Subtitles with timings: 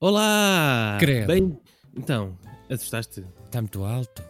[0.00, 0.96] Olá!
[1.00, 1.26] Credo.
[1.26, 1.58] Bem,
[1.96, 2.36] então,
[2.70, 3.24] assustaste?
[3.46, 4.22] Está muito alto.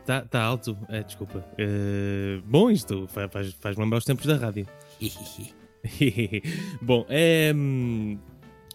[0.00, 0.78] Está tá alto?
[0.88, 1.44] É, desculpa.
[1.58, 4.66] Eh, bom, isto fa- faz, faz lembrar os tempos da rádio.
[6.80, 7.52] bom, é.
[7.54, 8.18] hum,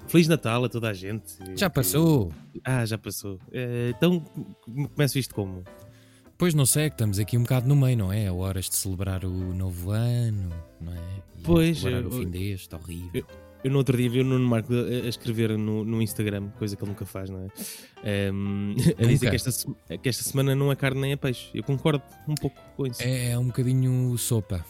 [0.07, 1.35] Feliz Natal a toda a gente.
[1.55, 2.33] Já passou.
[2.65, 3.39] Ah, já passou.
[3.53, 4.19] Eh, então,
[4.65, 5.63] come- começo isto como?
[6.37, 8.29] Pois não sei, que estamos aqui um bocado no meio, não é?
[8.29, 10.49] Horas de celebrar o novo ano,
[10.81, 10.97] não é?
[11.37, 13.09] E Pois, Celebrar eu- o fim deste, horrível.
[13.13, 13.25] Eu
[13.69, 16.91] no outro dia vi o Nuno Marco a, escrever no, no Instagram, coisa que ele
[16.91, 17.47] nunca faz, não é?
[18.03, 19.51] Ehm, a dizer que esta,
[19.97, 21.49] que esta semana não é carne nem é peixe.
[21.53, 23.01] Eu concordo um pouco com isso.
[23.03, 24.65] É, é um bocadinho sopa,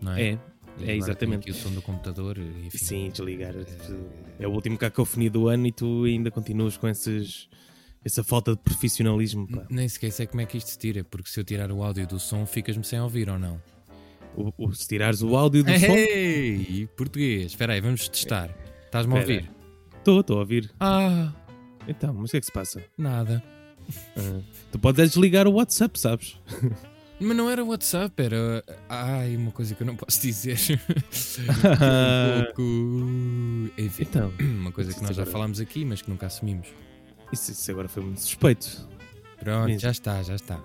[0.00, 0.22] não é?
[0.22, 0.38] É,
[0.82, 1.42] é exatamente.
[1.42, 2.78] Aqui o som do computador, enfim.
[2.78, 3.54] Sim, desligar.
[4.38, 7.48] É o último cacofonia do ano e tu ainda continuas com esses,
[8.04, 9.46] essa falta de profissionalismo.
[9.48, 9.66] pá.
[9.68, 12.06] Nem sequer sei como é que isto se tira, porque se eu tirar o áudio
[12.06, 13.60] do som, ficas-me sem ouvir ou não?
[14.40, 15.86] O, o- se tirares o áudio do som.
[15.86, 18.50] Ei, português, espera aí, vamos testar.
[18.86, 19.50] Estás-me a ouvir?
[19.98, 20.70] Estou, estou a ouvir.
[20.80, 21.32] Ah,
[21.86, 22.82] Então, mas o que é que se passa?
[22.96, 23.42] nada.
[24.16, 24.40] Ah,
[24.70, 26.38] tu podes é desligar o WhatsApp, sabes?
[27.22, 28.64] Mas não era WhatsApp, era.
[28.88, 30.56] Ai, uma coisa que eu não posso dizer.
[30.56, 32.62] um pouco.
[33.78, 36.68] Enfim, Então, uma coisa que nós já agora- falámos aqui, mas que nunca assumimos.
[37.32, 38.88] isso, isso agora foi muito suspeito.
[39.38, 39.80] Pronto, Mesmo.
[39.80, 40.60] já está, já está.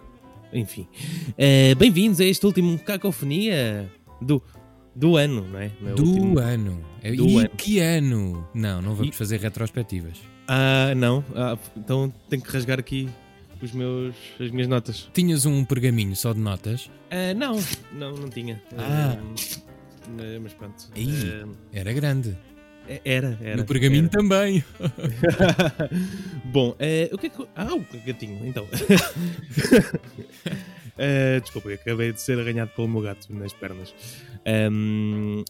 [0.55, 0.87] Enfim.
[1.37, 4.41] Eh, Bem-vindos a este último cacofonia do,
[4.95, 5.69] do ano, não é?
[5.81, 6.81] Não é Do último- ano.
[7.03, 7.49] Do e ano.
[7.57, 8.47] que ano?
[8.53, 10.17] Não, não vamos E- fazer retrospectivas.
[10.47, 11.23] Ah, não.
[11.35, 13.09] Ah, então tenho que rasgar aqui
[13.61, 15.09] os meus, as minhas notas.
[15.13, 16.89] Tinhas um pergaminho só de notas?
[17.11, 17.59] Ah, não,
[17.91, 18.61] não, não tinha.
[18.77, 19.17] Ah.
[19.17, 20.85] Ah, mas pronto.
[20.95, 22.37] Ah, Era grande.
[23.03, 23.57] Era, era.
[23.57, 24.09] no pergaminho era.
[24.09, 24.63] também.
[26.45, 27.45] Bom, eh, o que é que.
[27.55, 28.67] Ah, o gatinho, então.
[30.97, 33.93] Eh, desculpa, eu acabei de ser arranhado pelo meu gato nas pernas.
[34.45, 35.43] Ahm,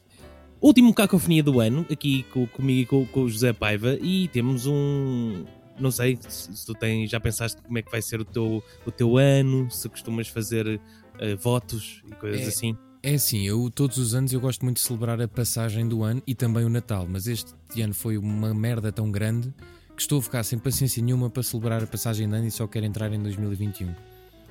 [0.61, 4.66] último cacofonia do ano, aqui co- comigo e com, com o José Paiva, e temos
[4.66, 5.45] um.
[5.77, 8.64] Não sei se, se tu tens, já pensaste como é que vai ser o teu,
[8.86, 10.80] o teu ano, se costumas fazer
[11.20, 12.47] eh, votos e coisas É.
[12.47, 12.77] assim.
[13.08, 16.23] É assim, eu todos os anos eu gosto muito de celebrar a passagem do ano
[16.26, 19.54] e também o Natal, mas este ano foi uma merda tão grande
[19.95, 22.66] que estou a ficar sem paciência nenhuma para celebrar a passagem de ano e só
[22.67, 23.93] quero entrar em 2021.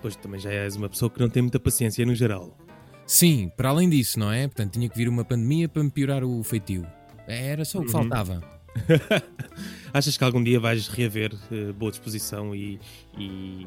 [0.01, 2.57] Pois também já és uma pessoa que não tem muita paciência no geral.
[3.05, 4.47] Sim, para além disso, não é?
[4.47, 6.87] Portanto, tinha que vir uma pandemia para me piorar o feitio.
[7.27, 7.93] Era só o que Uhum.
[7.93, 8.41] faltava.
[9.93, 12.79] Achas que algum dia vais reaver eh, boa disposição e,
[13.19, 13.67] e,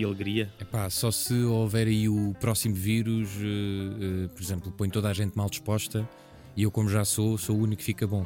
[0.00, 0.52] e alegria?
[0.60, 5.12] Epá, só se houver aí o próximo vírus, eh, eh, por exemplo, põe toda a
[5.12, 6.08] gente mal disposta
[6.56, 8.24] e eu, como já sou, sou o único que fica bom.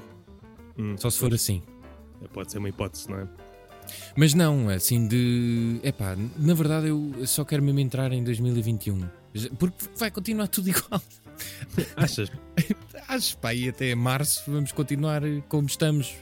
[0.79, 1.63] Hum, Só se for assim.
[2.33, 3.29] Pode ser uma hipótese, não é?
[4.17, 5.81] Mas não, assim de.
[5.83, 9.01] Epá, na verdade eu só quero mesmo entrar em 2021.
[9.35, 11.03] Já- Porque vai continuar tudo igual.
[11.97, 12.31] Achas?
[13.09, 16.15] Acho, pá, e até março vamos continuar como estamos.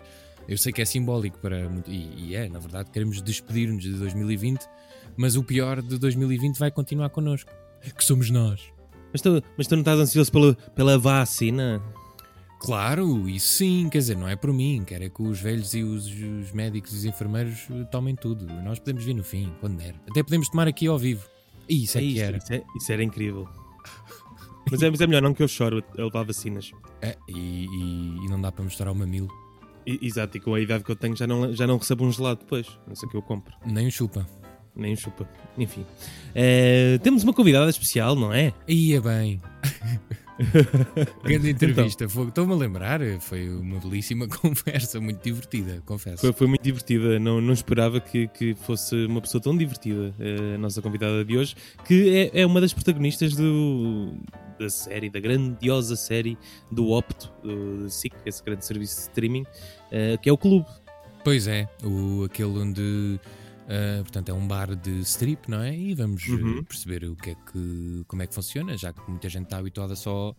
[0.49, 1.71] Eu sei que é simbólico para.
[1.87, 4.67] E, e é, na verdade, queremos despedir-nos de 2020,
[5.20, 7.50] mas o pior de 2020 vai continuar connosco.
[7.97, 8.62] Que somos nós.
[9.12, 11.82] Mas tu, mas tu não estás ansioso pela, pela vacina?
[12.58, 15.82] Claro, isso sim, quer dizer, não é por mim, quero é que os velhos e
[15.82, 18.47] os, os médicos e os enfermeiros tomem tudo.
[18.62, 19.94] Nós podemos vir no fim, quando der.
[20.08, 21.26] Até podemos tomar aqui ao vivo.
[21.69, 22.37] E isso é, que isso, era.
[22.38, 23.48] Isso, é- isso era incrível.
[24.70, 26.70] Mas é, mas é melhor não que eu choro a levar vacinas.
[27.02, 29.28] É, e, e- e não dá para mostrar o mamilo,
[29.87, 32.12] E- exato, e com a idade que eu tenho já não, já não recebo um
[32.12, 32.66] gelado depois.
[32.87, 33.54] Não sei o que eu compro.
[33.66, 34.26] nem o chupa.
[34.80, 35.28] Nem chupa.
[35.58, 35.84] Enfim.
[36.34, 38.52] Eh, temos uma convidada especial, não é?
[38.66, 39.41] Ia bem.
[41.22, 42.08] Grande entrevista.
[42.08, 46.22] Foi- Estou-me a lembrar, foi uma belíssima conversa, muito divertida, confesso.
[46.22, 47.19] Foi, foi muito divertida.
[47.19, 51.36] Não, não esperava que, que fosse uma pessoa tão divertida, eh, a nossa convidada de
[51.36, 51.54] hoje,
[51.84, 54.14] que é, é uma das protagonistas do,
[54.58, 56.38] da série, da grandiosa série
[56.72, 59.44] do Opto, do SIC, esse grande serviço de streaming,
[59.92, 60.66] eh, que é o Clube.
[61.22, 63.20] Pois é, o, aquele onde.
[63.70, 65.75] Ah, portanto, é um bar de strip, não é?
[65.76, 66.64] E vamos eh, Uhum.
[66.64, 69.94] perceber o que é que, como é que funciona, já que muita gente está habituada
[69.97, 70.34] só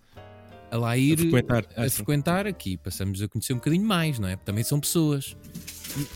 [0.70, 1.66] a lá ir A frequentar.
[1.76, 2.78] a Ah, frequentar aqui.
[2.78, 4.36] Passamos a conhecer um bocadinho mais, não é?
[4.36, 5.36] Porque também são pessoas.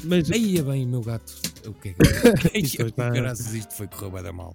[0.03, 1.34] Mas Aí é bem, meu gato.
[1.67, 2.00] O que é que.
[2.59, 4.53] Isto Ai, está- graças isto foi correr da mal.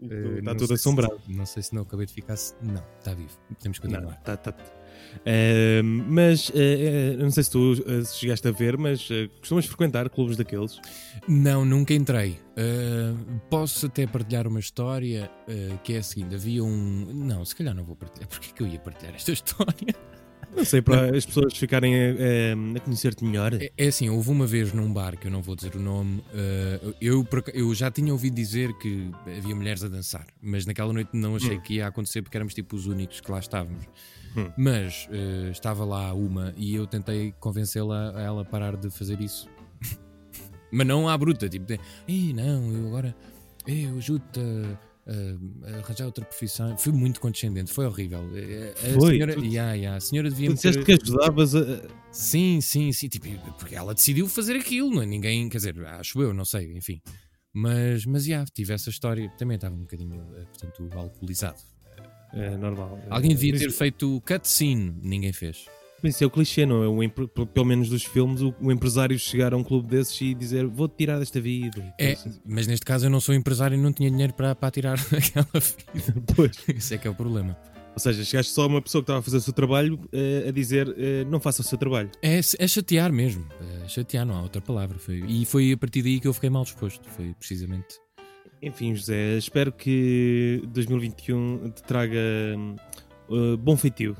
[0.00, 1.20] está Eh, não tudo assombrado.
[1.26, 2.36] Se, não sei se não acabei de ficar.
[2.62, 3.36] Não, está vivo.
[3.60, 4.20] Temos que Não, continuar.
[4.22, 4.54] tá, tá.
[5.24, 9.08] Eh, mas eh, não sei se tu eh, chegaste a ver, mas
[9.40, 10.80] costumas frequentar clubes daqueles.
[11.26, 12.38] Não, nunca entrei.
[12.56, 17.06] Uh, posso até partilhar uma história uh, que é a seguinte: havia um.
[17.12, 18.28] Não, se calhar não vou partilhar.
[18.28, 19.94] Porquê que eu ia partilhar esta história?
[20.56, 23.54] Não sei, para as pessoas ficarem a, a- a conhecer-te melhor.
[23.54, 26.18] É, é assim, houve uma vez num bar que eu não vou dizer o nome.
[26.18, 31.10] uh, eu, eu já tinha ouvido dizer que havia mulheres a dançar, mas naquela noite
[31.12, 31.60] não achei Hum.
[31.60, 33.84] que ia acontecer porque éramos tipo os únicos que lá estávamos.
[34.36, 34.50] Hum.
[34.58, 39.48] Mas uh, estava lá uma e eu tentei convencê-la a ela parar de fazer isso.
[40.72, 43.14] Mas não à bruta, tipo, de, Ih, não, eu agora
[43.66, 44.40] eu ajudo-te
[45.06, 46.76] a arranjar outra profissão.
[46.78, 48.20] Fui muito condescendente, foi horrível.
[48.20, 49.14] A, a Foi?
[49.14, 51.60] senhora, Tu- yeah, yeah, a senhora devia Tu me disseste ter- que ajudavas a.
[52.10, 53.08] Sim, sim, sim.
[53.08, 53.28] Tipo,
[53.58, 55.06] porque ela decidiu fazer aquilo, não é?
[55.06, 57.00] Ninguém, quer dizer, acho eu, não sei, enfim.
[57.52, 59.30] Mas, mas, já, tive essa história.
[59.38, 61.58] Também estava um bocadinho, eh, portanto, alcoolizado.
[62.32, 62.98] É normal.
[63.10, 65.66] Alguém devia Mas ter feito cutscene, ninguém fez.
[66.04, 66.86] Mas isso é o clichê, não é?
[66.86, 70.66] O Pelo menos dos filmes, o, o empresário chegar a um clube desses e dizer
[70.66, 71.94] vou-te tirar desta vida.
[71.98, 72.14] É,
[72.44, 75.46] mas neste caso eu não sou empresário e não tinha dinheiro para, para tirar aquela
[75.54, 76.22] vida.
[76.36, 76.52] Pois.
[76.76, 77.56] Isso é que é o problema.
[77.94, 80.44] Ou seja, chegaste só a uma pessoa que estava a fazer o seu trabalho eh,
[80.48, 82.10] a dizer eh, não faça o seu trabalho.
[82.20, 83.46] É, é chatear mesmo.
[83.84, 84.98] É chatear, não há outra palavra.
[84.98, 87.08] Foi, e foi a partir daí que eu fiquei mal disposto.
[87.08, 87.94] Foi precisamente.
[88.60, 94.14] Enfim, José, espero que 2021 te traga eh, bom feitio.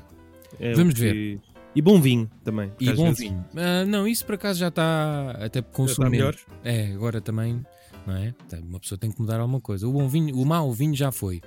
[0.59, 1.41] É Vamos que- ver.
[1.75, 2.71] E bom vinho também.
[2.79, 3.45] E bom vezes- vinho.
[3.55, 6.35] Ah, não, isso por acaso já está até consumo está melhor?
[6.63, 7.65] É, agora também,
[8.07, 8.33] não é?
[8.49, 9.87] Tá, Uma pessoa tem que mudar alguma coisa.
[9.87, 11.41] O bom vinho, o mau vinho já foi.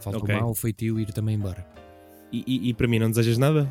[0.00, 0.34] Falta Ok.
[0.34, 1.66] o mau, o feitio ir também embora.
[2.32, 3.70] E, e- e para mim não desejas nada?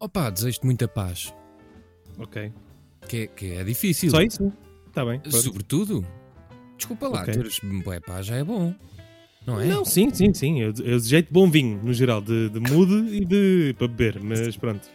[0.00, 1.32] Opa, desejo-te muita paz.
[2.18, 2.52] Ok.
[3.08, 4.10] Que é, que é difícil.
[4.10, 4.52] Só isso?
[4.88, 5.20] Está bem.
[5.20, 5.36] pronto.
[5.36, 6.06] Sobretudo.
[6.76, 7.34] Desculpa lá, Ok.
[7.34, 8.74] teres bué paz já é bom.
[9.46, 9.66] Não é?
[9.66, 10.60] Não, sim, sim, sim.
[10.60, 14.56] Eu, eu desejo bom vinho, no geral, de, de mude e de para beber, mas
[14.56, 14.88] pronto.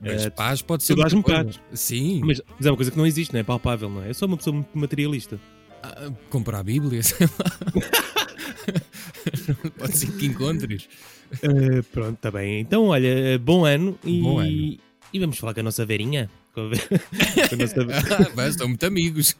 [0.00, 0.94] Mas É, paz pode ser.
[0.94, 1.60] tu dás-me paz.
[1.72, 2.20] Sim.
[2.24, 4.10] Mas, mas é uma coisa que não existe, não é palpável, não é?
[4.10, 5.38] Eu sou uma pessoa muito materialista.
[5.82, 7.82] Ah, comprar a Bíblia, sei lá.
[9.78, 10.88] pode ser que encontres.
[11.42, 12.60] Eh, pronto, está bem.
[12.60, 14.48] Então, olha, bom ano e, Bom ano.
[14.50, 16.30] e vamos falar com a nossa Verinha.
[16.54, 16.68] Com a
[17.48, 17.82] com a nossa-
[18.14, 19.36] Ah, mas são muito amigos.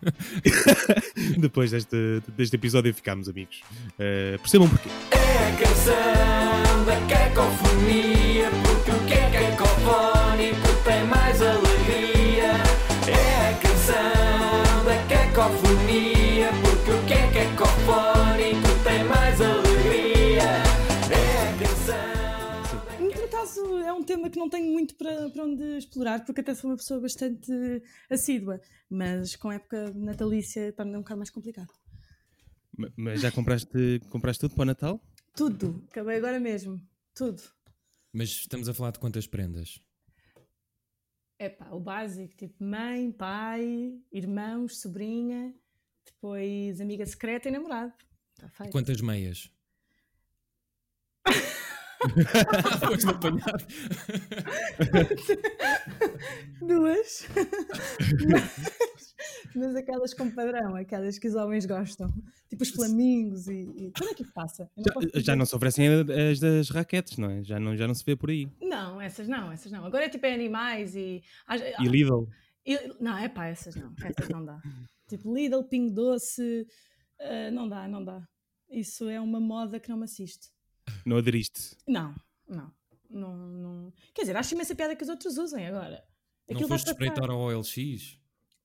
[1.39, 3.61] Depois deste, deste episódio ficámos amigos.
[3.99, 4.89] Eh, percebam porquê.
[5.13, 6.52] É a canção
[23.93, 26.77] é um tema que não tenho muito para, para onde explorar, porque até sou uma
[26.77, 27.51] pessoa bastante
[28.11, 28.61] assídua,
[28.91, 31.73] mas com a época natalícia torna um bocado mais complicado.
[32.77, 35.01] Ma- Mas já compraste, compraste tudo para o Natal?
[35.37, 36.81] Tudo, acabei agora mesmo,
[37.15, 37.43] tudo.
[38.13, 39.81] Mas estamos a falar de quantas prendas?
[41.39, 45.55] É pá, o básico, tipo mãe, pai, irmãos, sobrinha,
[46.07, 47.93] depois amiga secreta e namorado.
[48.35, 48.71] Está feito.
[48.73, 49.51] Quantas meias?
[52.81, 53.65] Foste apanhado.
[56.61, 57.27] Duas.
[58.29, 59.15] mas,
[59.55, 62.13] mas aquelas com padrão, aquelas que os homens gostam.
[62.49, 63.63] Tipo os flamingos e.
[63.77, 63.93] e...
[63.97, 64.71] Quando é que isso passa?
[64.77, 65.89] Já, já não se oferecem
[66.31, 67.43] as das raquetes, não é?
[67.45, 68.49] Já não, já não se vê por aí.
[68.61, 69.85] Não, essas não, essas não.
[69.85, 71.23] Agora é tipo é animais e.
[71.81, 72.29] E Lidl.
[72.67, 73.93] e- Não, é pá, essas não.
[74.05, 74.61] Essas não dá.
[75.09, 76.67] Tipo Lidl, Pingo Doce.
[77.21, 78.23] ah, não dá, não dá.
[78.71, 80.49] Isso é uma moda que não me assiste.
[81.05, 81.77] Não aderiste.
[81.87, 82.15] Não,
[82.49, 82.73] não.
[83.11, 83.93] Não, não.
[84.15, 86.03] Quer dizer, acho imensa piada que os outros usem agora.
[86.49, 88.19] Não Aquilo vai foste espreitar ao OLX?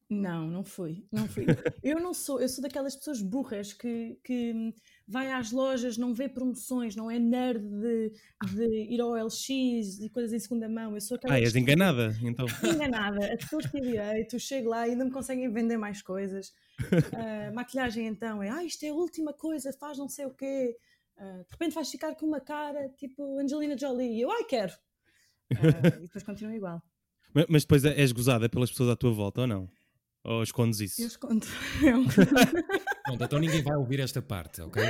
[0.10, 1.46] Não, não fui, não fui.
[1.84, 4.74] Eu não sou, eu sou daquelas pessoas burras que, que
[5.06, 8.14] vai às lojas, não vê promoções, não é nerd de,
[8.54, 10.96] de ir ao LX e coisas em segunda mão.
[10.96, 12.46] Eu sou aquela Ah, és pessoa enganada, então.
[12.64, 13.34] enganada.
[13.34, 16.54] As pessoas têm direito, chego lá e ainda me conseguem vender mais coisas.
[17.14, 20.78] Ah, maquilhagem então é, ah, isto é a última coisa, faz não sei o quê.
[21.18, 24.18] Ah, de repente vais ficar com uma cara tipo Angelina Jolie.
[24.18, 24.74] E eu, ai, quero.
[25.58, 26.82] Ah, e depois continua igual.
[27.34, 29.70] Mas, mas depois és gozada pelas pessoas à tua volta, ou não?
[30.24, 31.02] Ou escondes isso?
[31.02, 31.46] Eu escondo.
[31.86, 32.06] É um-
[33.06, 34.84] Pronto, então ninguém vai ouvir esta parte, ok?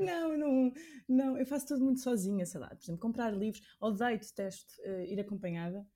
[0.00, 0.72] não, não,
[1.08, 2.68] não, eu faço tudo muito sozinha, sei lá.
[2.68, 5.86] Por exemplo, comprar livros, odeio, detesto eh, ir acompanhada.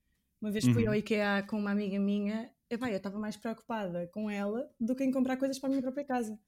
[0.41, 0.91] Uma vez fui Uhum.
[0.91, 5.05] ao IKEA com uma amiga minha, epá, eu estava mais preocupada com ela do que
[5.05, 6.39] em comprar coisas para a minha própria casa.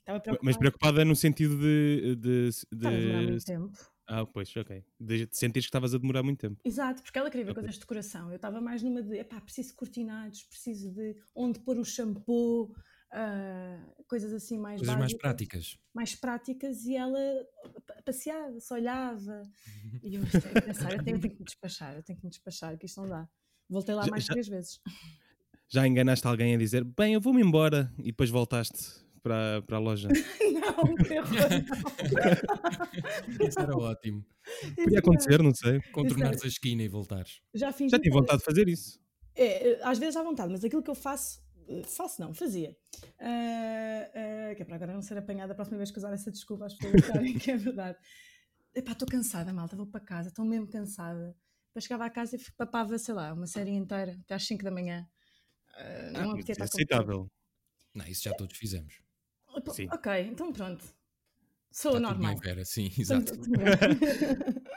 [0.00, 0.38] Estava preocupada.
[0.42, 2.16] Mas preocupada no sentido de.
[2.16, 3.26] de, Estava a demorar de...
[3.30, 3.78] muito tempo.
[4.06, 4.84] Ah, pois, ok.
[5.00, 6.60] De de sentires que estavas a demorar muito tempo.
[6.62, 8.28] Exato, porque ela queria ver coisas de decoração.
[8.30, 12.74] Eu estava mais numa de, epá, preciso de cortinados, preciso de onde pôr o shampoo,
[13.10, 15.20] ah, coisas assim mais Coisas mais básicas.
[15.22, 15.78] práticas.
[15.94, 17.18] mais práticas e ela
[17.86, 19.42] pa- passeava, se olhava.
[20.02, 20.24] E eu é
[20.90, 23.00] pensar, eu tenho, eu tenho que me despachar, eu tenho que me despachar, que isto
[23.00, 23.26] não dá.
[23.70, 24.80] Voltei lá Já- mais já- três vezes.
[25.66, 29.80] Já enganaste alguém a dizer, bem, eu vou-me embora, e depois voltaste para, para a
[29.80, 30.08] loja.
[30.52, 31.50] não, que horror,
[33.38, 33.48] não.
[33.48, 34.24] Isso era ótimo.
[34.76, 35.80] Podia acontecer, não sei.
[35.92, 37.40] Contornares a esquina e voltares.
[37.54, 37.90] Já fingi.
[37.90, 39.00] Já tive vontade de fazer isso.
[39.34, 42.76] É, é, às vezes à vontade, mas aquilo que eu faço, eh, faço não, fazia.
[43.18, 46.30] Ah, ah, que é para agora não ser apanhada a próxima vez que usar essa
[46.30, 47.98] desculpa às pessoas acharem que é verdade.
[48.74, 51.34] Epá, estou cansada, malta, vou para casa, estou mesmo cansada.
[51.68, 54.70] Depois chegava à casa e papava, sei lá, uma série inteira, até às 5 da
[54.70, 55.08] manhã.
[55.74, 57.28] Ah, não apetecia é aceitável.
[57.94, 59.04] Não, isso já todos fizemos.
[59.72, 59.88] Sim.
[59.92, 60.84] Ok, então pronto.
[61.70, 62.36] Sou Está normal.
[62.38, 63.32] Vera, sim, exato.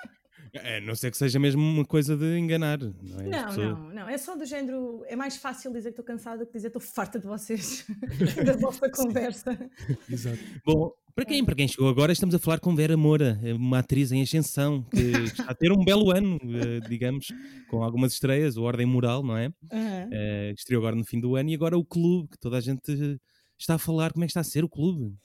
[0.54, 2.80] É, a não ser que seja mesmo uma coisa de enganar.
[2.80, 3.28] Não, é?
[3.28, 4.10] Não, pessoas- não, não.
[4.10, 5.04] É só do género.
[5.06, 7.86] É mais fácil dizer que estou cansada do que dizer estou farta de vocês.
[8.46, 9.70] da vossa conversa.
[10.10, 10.40] exato.
[10.66, 14.12] Bom, para quem, para quem chegou agora, estamos a falar com Vera Moura, uma atriz
[14.12, 17.28] em ascensão, que está a ter um belo ano, eh, digamos,
[17.70, 19.52] com algumas estreias, o Ordem Moral, não é?
[19.72, 22.62] Eh, que estreou agora no fim do ano, e agora o clube, que toda a
[22.62, 23.20] gente
[23.58, 25.18] está a falar como é que está a ser o clube.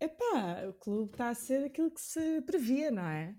[0.00, 3.34] Epá, o clube está a ser aquilo que se previa, não é?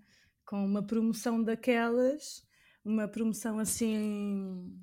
[0.45, 2.43] Com uma promoção daquelas,
[2.83, 4.73] uma promoção assim.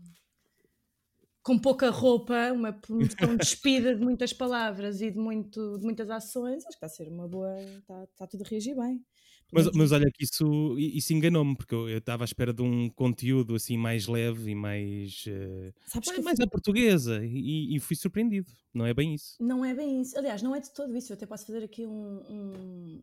[1.43, 6.65] com pouca roupa, uma promoção despida de muitas palavras e de, muito, de muitas ações,
[6.65, 7.61] acho que está a ser uma boa.
[7.61, 9.05] está, está tudo a reagir bem.
[9.53, 13.55] Mas, mas olha que isso, isso enganou-me, porque eu estava à espera de um conteúdo
[13.55, 17.79] assim mais leve e mais, eh, Sabes que mais, eu mais à portuguesa, e, e
[17.81, 18.51] fui surpreendido.
[18.73, 19.37] Não é bem isso.
[19.39, 20.17] Não é bem isso.
[20.19, 21.13] Aliás, não é de todo isso.
[21.13, 23.01] Eu até posso fazer aqui um, um,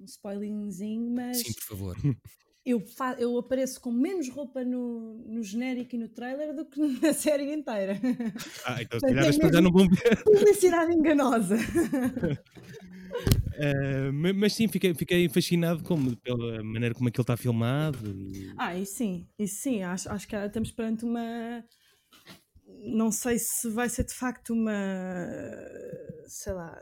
[0.00, 1.96] um spoilingzinho, mas Sim, por favor.
[2.64, 6.78] eu, fa- eu apareço com menos roupa no, no genérico e no trailer do que
[7.02, 7.98] na série inteira.
[8.64, 10.22] Ah, então se calhar é as pessoas já não vão ver.
[10.22, 11.56] Publicidade enganosa.
[14.12, 18.10] Ma- mas sim, fiquei, fiquei fascinado como, pela maneira como aquilo está filmado.
[18.10, 18.52] E...
[18.56, 21.64] Ah, e sim, e sim, acho, acho que estamos perante uma.
[22.84, 24.72] Não sei se vai ser de facto uma.
[26.26, 26.80] sei lá.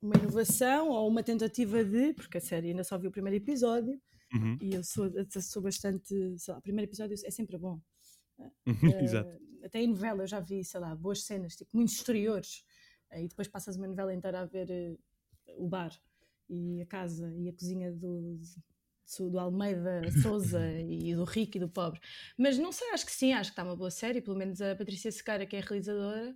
[0.00, 2.12] uma inovação ou uma tentativa de.
[2.14, 4.00] porque a série ainda só viu o primeiro episódio
[4.34, 5.10] Uhum, e eu sou,
[5.42, 6.08] sou bastante.
[6.38, 7.78] sei lá, o primeiro episódio é sempre bom.
[9.00, 9.28] Exato.
[9.30, 12.64] Eh, até em novela eu já vi, sei lá, boas cenas, tipo, muitos exteriores.
[13.14, 14.96] E depois passas uma novela inteira a ver eh,
[15.56, 15.92] o bar
[16.48, 18.38] e a casa e a cozinha do,
[19.30, 22.00] do, Almeida Souza e do rico e do pobre.
[22.38, 24.20] Mas não sei, acho que sim, acho que está uma boa série.
[24.20, 26.34] Pelo menos a Patrícia Sequeira, que é a realizadora,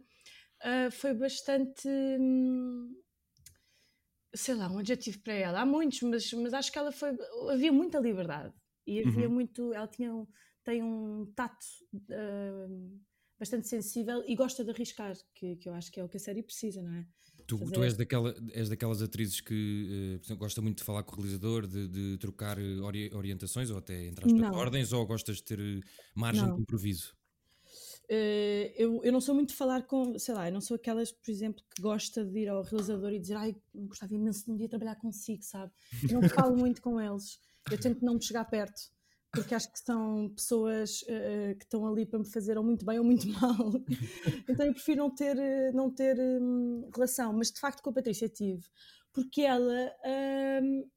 [0.62, 1.88] ah, foi bastante.
[1.88, 2.94] hum,
[4.34, 5.60] sei lá, um adjetivo para ela.
[5.60, 7.10] Há muitos, mas, mas acho que ela foi.
[7.52, 8.54] Havia muita liberdade
[8.86, 9.34] e havia Uhum.
[9.34, 9.72] muito.
[9.72, 10.26] Ela tinha, um-
[10.64, 11.66] tem um tato
[12.10, 12.68] ah,
[13.38, 16.20] bastante sensível e gosta de arriscar, que, que eu acho que é o que a
[16.20, 17.06] série precisa, não é?
[17.46, 21.16] Tu, tu és, daquela, és daquelas atrizes que exemplo, gosta muito de falar com o
[21.16, 24.52] realizador, de, de trocar eh, ori- orientações ou até entre aspas, Não.
[24.52, 25.80] ordens, ou gostas de ter eh,
[26.14, 26.56] margem Não.
[26.56, 27.14] de improviso?
[28.08, 31.12] Eh, eu, eu não sou muito de falar com, sei lá, eu não sou aquelas,
[31.12, 34.56] por exemplo, que gosta de ir ao realizador e dizer ai, gostava imenso de um
[34.56, 35.72] dia trabalhar consigo, sabe?
[36.08, 37.38] Eu não falo muito com eles,
[37.68, 38.80] eu tento não me chegar perto,
[39.36, 42.98] porque acho que são pessoas eh, que estão ali para me fazer ou muito bem
[42.98, 43.72] ou muito mal.
[44.48, 47.92] então eu prefiro não ter, eh, não ter hum, relação, mas de facto com a
[47.92, 48.64] Patrícia tive,
[49.12, 49.92] porque ela.
[50.62, 50.88] hum,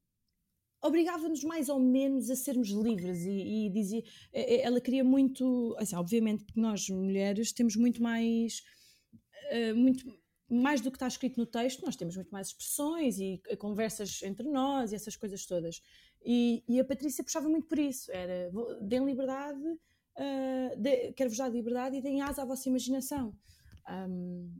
[0.82, 6.42] obrigava-nos mais ou menos a sermos livres e, e dizia ela queria muito assim, obviamente
[6.46, 8.62] que nós mulheres temos muito mais
[9.50, 10.06] eh, muito
[10.50, 14.48] mais do que está escrito no texto nós temos muito mais expressões e conversas entre
[14.48, 15.82] nós e essas coisas todas.
[16.24, 18.10] E, e a Patrícia puxava muito por isso.
[18.12, 19.62] Era "Vou- deem liberdade
[20.76, 23.34] dê- quero-vos dar liberdade e deem asa à vossa imaginação.
[23.86, 24.50] Ahm,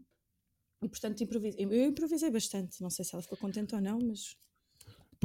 [0.83, 1.65] e portanto improvisei.
[1.65, 2.81] eu improvisei bastante.
[2.83, 4.37] Não sei se ela ficou contente ou não mas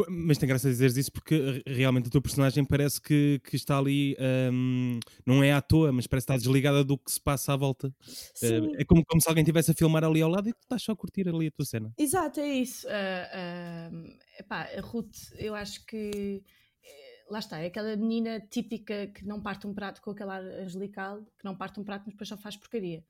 [0.09, 3.77] Mas tem graça dizeres isso porque re- realmente o teu personagem parece que, que está
[3.77, 4.15] ali,
[4.51, 7.93] hum, não é à toa, mas parece estar desligada do que se passa à volta.
[8.01, 8.71] Sim.
[8.75, 10.81] Eh, é como, como se alguém estivesse a filmar ali ao lado e tu estás
[10.83, 11.93] só a curtir ali a tua cena.
[11.97, 12.87] Exato, é isso.
[12.89, 13.91] Ah, ah,
[14.39, 16.43] epá, a Ruth, eu acho que
[16.83, 21.23] eh, lá está, é aquela menina típica que não parte um prato com aquela angelical,
[21.37, 23.03] que não parte um prato, mas depois só faz porcaria.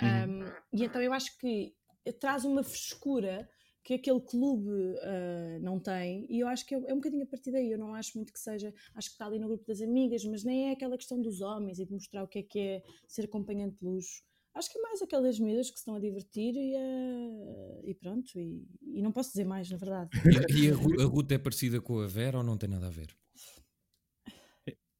[0.00, 1.74] Um, e então eu acho que
[2.20, 3.48] traz uma frescura
[3.88, 4.68] que aquele clube
[5.00, 7.72] ah, não tem, e eu acho que é, é um bocadinho a partir daí.
[7.72, 10.44] Eu não acho muito que seja, acho que está ali no grupo das amigas, mas
[10.44, 13.24] nem é aquela questão dos homens e de mostrar o que é que é ser
[13.24, 14.22] acompanhante de luxo.
[14.54, 18.38] Acho que é mais aquelas miúdas que se estão a divertir e, ah, e pronto.
[18.38, 20.10] E, e não posso dizer mais, na verdade.
[20.50, 23.16] E, e a Ruth é parecida com a Vera ou não tem nada a ver?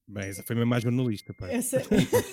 [0.08, 1.50] Bem, essa foi mesmo mais jornalista, pá.
[1.50, 1.82] Essa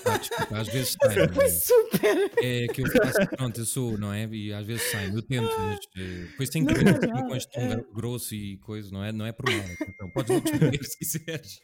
[0.05, 1.19] Ah, desculpa, às vezes sai.
[1.19, 1.49] é?
[1.49, 2.31] super.
[2.41, 4.25] É que eu faço, pronto, eu sou, não é?
[4.27, 7.61] E às vezes sai, eu tento, mas eh, depois faz assim, mal, com este tom
[7.61, 7.83] é.
[7.93, 9.11] grosso e coisa, não é?
[9.11, 9.89] Não é mal.
[9.89, 11.59] Então, podes logo responder se quiseres.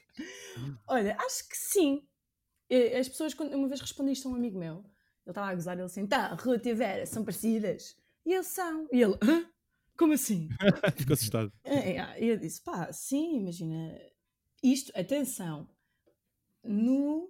[0.89, 2.03] Olha, acho que sim.
[2.99, 4.79] As pessoas, quando uma vez respondi isto a um amigo meu,
[5.25, 7.95] ele estava a gozar, ele assim, tá, Ruth e Vera são parecidas.
[8.25, 8.85] E eles são.
[8.91, 9.45] E ele, hã?
[9.97, 10.49] Como assim?
[10.97, 11.53] Ficou assustado.
[11.63, 13.97] É, é, E eu disse, pá, sim, imagina.
[14.61, 15.67] Isto, atenção,
[16.63, 17.29] no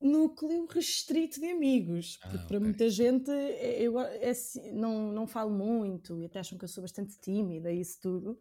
[0.00, 2.18] núcleo restrito de amigos.
[2.22, 6.40] Ah, Porque para muita gente é- eu é assim, não, não falo muito e até
[6.40, 8.40] acham que eu sou bastante tímida e isso tudo.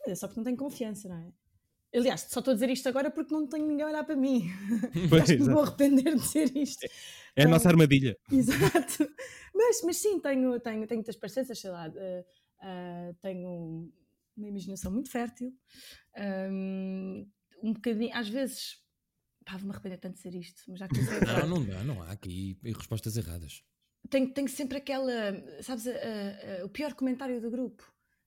[0.00, 1.32] Mas é só porque não tenho confiança, não é?
[1.96, 4.50] Aliás, só estou a dizer isto agora porque não tenho ninguém a olhar para mim.
[5.08, 6.86] Pois, Acho que me vou arrepender de dizer isto.
[7.34, 8.18] É a nossa armadilha.
[8.30, 9.08] Exato.
[9.54, 12.24] Mas, mas sim, tenho, tenho, tenho muitas parecenças, sei lá, eh,
[12.62, 13.90] eh, tenho
[14.36, 15.54] uma imaginação muito fértil,
[16.50, 17.26] um,
[17.62, 18.76] um bocadinho, às vezes,
[19.46, 22.02] pá, vou-me arrepender tanto de ser isto, mas já comecei a Não, não dá, não
[22.02, 23.62] há aqui respostas erradas.
[24.10, 25.12] tenho, tenho sempre aquela,
[25.62, 27.82] sabes, a- a- a- o pior comentário do grupo,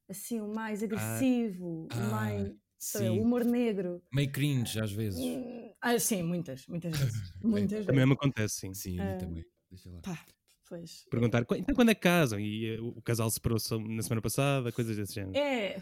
[0.09, 3.09] assim, o mais agressivo, Ah, o mais, sei, sim.
[3.19, 4.01] o humor negro.
[4.11, 5.19] Meio cringe às vezes.
[5.19, 7.13] Hum, Ah, sim, muitas, muitas vezes.
[7.43, 8.07] Muitas Também vezes.
[8.09, 8.73] me acontece, sim.
[8.73, 9.17] Sim, Ah.
[9.17, 9.45] também.
[9.69, 10.01] Deixa lá.
[10.01, 10.25] Pá,
[10.67, 11.05] pois.
[11.09, 12.37] Perguntar "Qu- então quando é que casam?
[12.39, 15.37] E eh, o casal separou-se na semana passada, coisas desse género.
[15.37, 15.81] É,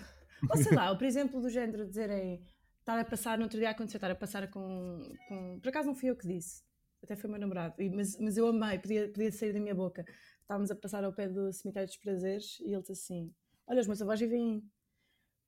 [0.52, 2.44] ou sei lá, ou por exemplo, do género de dizerem
[2.88, 5.60] estar a passar, no outro dia aconteceu, estar a passar com, com.
[5.60, 6.64] Por acaso não fui eu que disse,
[7.04, 10.06] até foi o meu namorado, mas, mas eu amei, podia, podia sair da minha boca.
[10.42, 13.34] Estávamos a passar ao pé do cemitério dos prazeres e ele disse assim:
[13.68, 14.56] Olha, os meus avós vivem.
[14.56, 14.64] aí."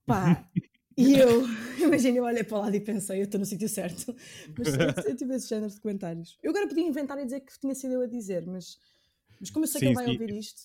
[0.05, 0.50] Pá!
[0.98, 1.43] E eu,
[1.79, 4.13] imagina, eu olhei para o lado e pensei, eu estou no sítio certo.
[4.58, 4.81] Mas eu,
[5.12, 6.38] eu tive esse género de comentários.
[6.43, 8.77] Eu agora podia inventar e dizer que tinha sido eu a dizer, mas,
[9.39, 10.12] mas como eu sei que Sim, ele vai sim.
[10.12, 10.62] ouvir isto.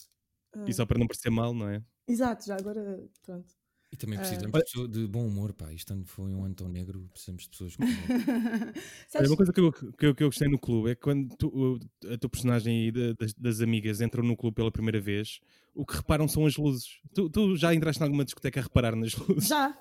[0.55, 1.81] ah, E só para não parecer mal, não é?
[2.09, 3.55] Exato, já agora, pronto.
[3.95, 4.23] E também Ah.
[4.23, 5.73] precisamos Olha- de, bom humor, pá.
[5.73, 7.95] Isto ano foi um ano tão negro, precisamos de pessoas com humor.
[9.15, 11.29] Olha, uma coisa que eu, que, eu, que eu gostei no clube é que quando
[11.37, 15.39] tu- o- a tua personagem da- das, das amigas entram no clube pela primeira vez,
[15.73, 16.99] o que reparam são as luzes.
[17.15, 19.49] Tu, tu já entraste em alguma discoteca a reparar nas luzes?
[19.49, 19.69] já,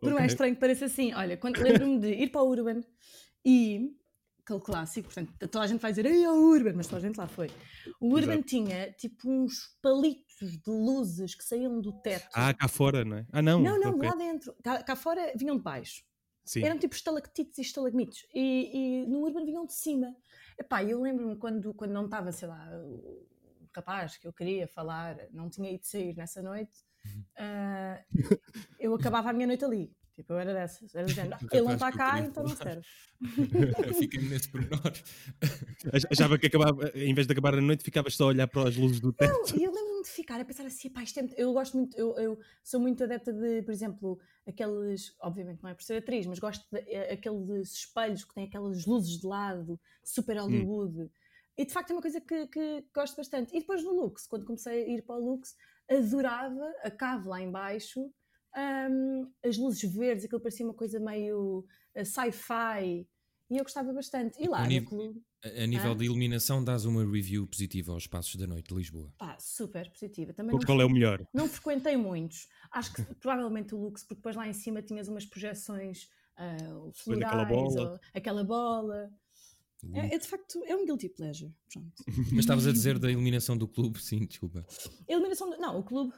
[0.00, 0.18] por Ok.
[0.18, 2.80] mais estranho que pareça assim, olha, quando lembro-me de ir para o Urban
[3.44, 3.92] e
[4.44, 7.06] aquele clássico, portanto, toda a gente vai dizer, ei, é o Urban, mas toda a
[7.06, 7.50] gente lá foi.
[8.00, 8.48] O Urban Exato.
[8.48, 12.28] tinha tipo uns palitos de luzes que saíam do teto.
[12.34, 13.26] Ah, cá fora, não é?
[13.32, 13.60] Ah, não.
[13.60, 14.08] não, não, ok.
[14.08, 14.54] lá dentro.
[14.62, 16.04] Cá, cá fora vinham de baixo.
[16.44, 16.62] Sim.
[16.62, 18.26] Eram tipo estalactites e estalagmites.
[18.34, 20.14] E, e no Urban vinham de cima.
[20.58, 23.26] Epá, eu lembro-me quando, quando não estava, sei lá, o
[23.74, 26.86] rapaz que eu queria falar, não tinha ido sair nessa noite,
[27.38, 28.02] ah,
[28.78, 29.95] eu acabava a minha noite ali.
[30.16, 30.94] Tipo, eu era dessas.
[30.94, 32.86] Era do género, "Ah, ele não está cá, então não falar." serve.
[33.98, 34.80] Fiquei-me nesse pormenor.
[35.92, 38.68] Ach- Achava que acabava, em vez de acabar a noite, ficavas só a olhar para
[38.68, 39.30] as luzes do teto.
[39.30, 41.38] Não, e eu lembro-me de ficar a pensar assim, pá, isto é muito...
[41.38, 45.74] Eu gosto muito, eu, eu sou muito adepta de, por exemplo, aqueles, obviamente não é
[45.74, 49.78] por ser atriz, mas gosto de, eh, aqueles espelhos que têm aquelas luzes de lado,
[50.02, 51.10] super Hollywood.
[51.58, 53.54] E de facto é uma coisa que, que gosto bastante.
[53.56, 55.54] E depois no Lux, quando comecei a ir para o Lux,
[55.90, 58.10] adorava a cave lá embaixo,
[58.56, 61.64] hum, as luzes verdes, aquilo parecia uma coisa meio
[61.94, 63.06] eh, sci-fi.
[63.48, 64.42] E eu gostava bastante.
[64.42, 65.94] E lá no nível- clube, A, a nível Ah?
[65.94, 69.12] de iluminação, dás uma review positiva aos Passos da Noite de Lisboa.
[69.16, 70.32] pá, super positiva.
[70.32, 71.24] Também Qual, é o melhor?
[71.32, 72.48] Não frequentei muitos.
[72.72, 76.08] Acho que provavelmente o Lux, porque depois lá em cima tinhas umas projeções
[77.06, 77.90] daquela florais, bola.
[77.92, 79.10] ou aquela bola.
[79.84, 79.96] Uh.
[79.96, 81.52] É, é de facto, é um guilty pleasure.
[81.72, 81.92] Pronto.
[82.32, 84.66] Mas estavas a dizer da iluminação do clube, sim, desculpa.
[85.08, 86.12] A iluminação, do- não, o clube,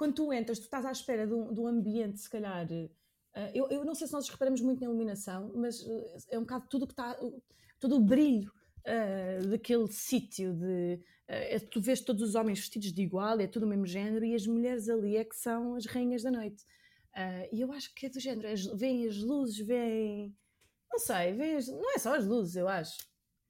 [0.00, 2.66] quando tu entras, tu estás à espera de um, de um ambiente, se calhar.
[3.34, 6.40] ah, eu, eu não sei se nós reparamos muito na iluminação, mas ah, é um
[6.40, 7.14] bocado tudo que está,
[7.78, 8.50] todo o brilho
[8.86, 10.98] ah, daquele sítio de.
[11.28, 14.34] é- tu vês todos os homens vestidos de igual, é tudo o mesmo género, e
[14.34, 16.64] as mulheres ali é que são as rainhas da noite.
[17.52, 20.34] E eu acho que é do género, as, veem as luzes, veem.
[20.90, 22.96] Não sei, veem as- não é só as luzes, eu acho.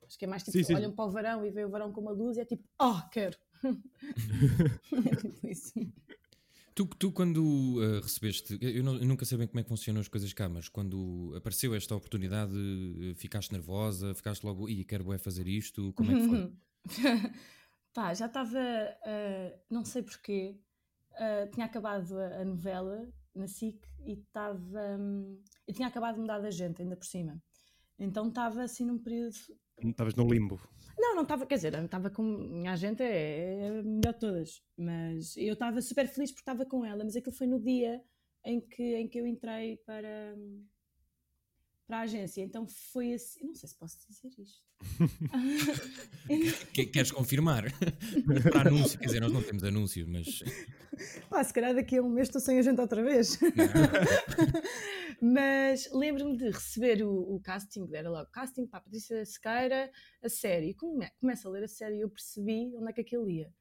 [0.05, 0.75] Acho que é mais tipo, Sim, sim.
[0.75, 3.01] olham para o verão e veem o verão com uma luz e é tipo, oh,
[3.13, 3.39] quero.
[5.07, 5.73] é tipo isso.
[6.81, 7.43] Tu, tu quando
[7.77, 10.49] uh, recebeste, eu, não- eu nunca sei bem como é que funcionam as coisas cá,
[10.49, 15.93] mas quando apareceu esta oportunidade, uh, ficaste nervosa, ficaste logo, ih, quero bué fazer isto,
[15.93, 16.51] como é que foi?
[17.93, 18.59] Pá, já estava,
[19.05, 20.57] ah, não sei porquê,
[21.17, 24.97] ah, tinha acabado a, a novela na SIC e estava.
[24.99, 25.39] hum,
[25.69, 27.43] eu tinha acabado de mudar de agente, ainda por cima.
[27.99, 29.37] Então estava assim num período.
[29.83, 30.59] Estavas no limbo.
[31.01, 32.23] Não, não estava, quer dizer, eu estava com.
[32.23, 36.67] Minha agente é, é a melhor de todas, mas eu estava super feliz porque estava
[36.67, 38.03] com ela, mas aquilo foi no dia
[38.45, 40.37] em que, em que eu entrei para.
[41.91, 43.41] Para a agência, então foi assim.
[43.41, 44.63] eu Não sei se posso dizer isto.
[46.73, 47.65] Que- Queres confirmar?
[48.53, 50.41] Para anúncio, quer dizer, nós não temos anúncios, mas
[51.29, 53.39] Pá, se calhar daqui a um mês estou sem a gente outra vez.
[55.21, 59.91] Mas lembro-me de receber o, o casting, era logo casting para a Patrícia Sequeira,
[60.23, 60.71] a série.
[60.71, 63.53] E come, começo a ler a série e eu percebi onde é que aquilo ia.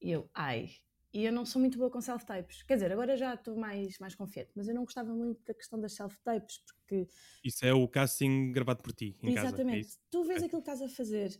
[0.00, 0.68] E eu, ai.
[1.12, 2.62] E eu não sou muito boa com self-tapes.
[2.62, 5.80] Quer dizer, agora já estou mais, mais confiante, mas eu não gostava muito da questão
[5.80, 7.08] das self-tapes, porque
[7.42, 9.46] Isso é o casting gravado por ti, em casa.
[9.46, 9.88] é Exatamente.
[10.10, 10.46] tu vês Ok.
[10.46, 11.38] aquilo que estás a fazer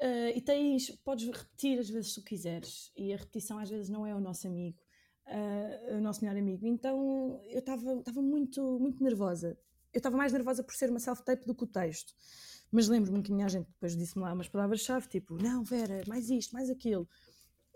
[0.00, 3.88] ah, e tens, podes repetir às vezes se tu quiseres, e a repetição às vezes
[3.88, 4.78] não é o nosso amigo,
[5.26, 6.66] ah, o nosso melhor amigo.
[6.66, 9.58] Então eu estava estava muito, muito nervosa.
[9.92, 12.14] Eu estava mais nervosa por ser uma self-tape do que o texto.
[12.70, 16.30] Mas lembro-me que a minha gente depois disse-me lá umas palavras-chave, tipo, não, Vera, mais
[16.30, 17.08] isto, mais aquilo.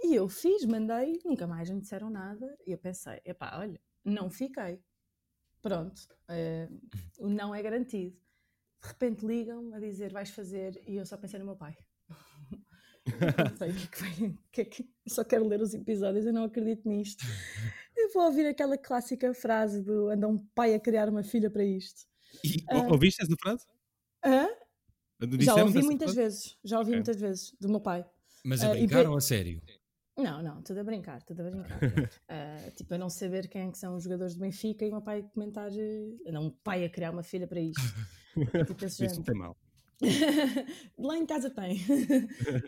[0.01, 2.57] E eu fiz, mandei, nunca mais me disseram nada.
[2.67, 4.81] E eu pensei, epá, olha, não fiquei.
[5.65, 6.69] Pronto, eh,
[7.19, 8.15] o não é garantido.
[8.83, 11.75] de repente ligam a dizer vais fazer e eu só pensei no meu pai.
[13.51, 14.39] não sei o que é que vai.
[14.53, 17.25] que é que- só quero ler os episódios, eu não acredito nisto.
[17.97, 21.65] Eu vou ouvir aquela clássica frase do anda um pai a criar uma filha para
[21.65, 22.03] isto.
[22.45, 23.65] E- Ou- Ouviste essa frase?
[24.23, 24.49] Hã?
[25.41, 26.17] Já ouvi muitas frase?
[26.21, 28.05] vezes, já ouvi muitas vezes do meu pai.
[28.45, 29.63] mas a e brincar pe- ou a sério?
[30.17, 31.81] Não, não, tudo a brincar, tudo a brincar.
[32.29, 34.93] Ah, tipo, a não saber quem é que são os jogadores do Benfica e o
[34.93, 37.83] meu pai comentar, eh, não, um pai a criar uma filha para isto.
[38.67, 39.57] tipo esse Isso não tem mal.
[40.99, 41.79] Lá em casa tem.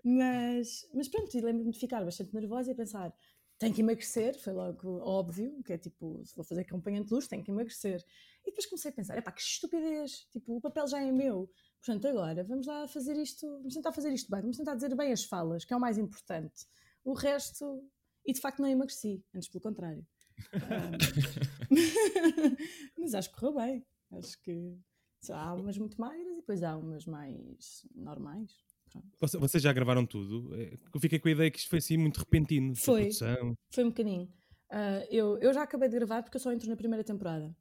[0.05, 3.13] mas, mas pronto, e lembro-me de ficar bastante nervosa e pensar,
[3.59, 7.27] tenho que emagrecer, foi logo óbvio, que é tipo, se vou fazer campanha de luz,
[7.27, 8.05] tenho que emagrecer.
[8.43, 11.51] E depois comecei a pensar, epá, que estupidez, tipo, o papel já é meu.
[11.85, 15.13] Portanto, agora vamos lá fazer isto, vamos tentar fazer isto bem, vamos tentar dizer bem
[15.13, 16.67] as falas, que é o mais importante.
[17.07, 17.83] O resto,
[18.27, 20.05] e de facto não emagreci, antes pelo contrário.
[22.99, 23.87] Mas acho que correu bem.
[24.13, 24.77] Acho que
[25.29, 28.51] lá, há umas muito magras e depois há umas mais normais.
[28.91, 29.41] Pronto.
[29.41, 30.55] Vocês já gravaram tudo?
[30.55, 32.75] É, Eu fiquei com a ideia que isto foi assim muito repentino.
[32.77, 33.05] Foi.
[33.71, 34.33] Foi um bocadinho.
[34.71, 37.55] Ah, eu, eu já acabei de gravar porque eu só entro na primeira temporada.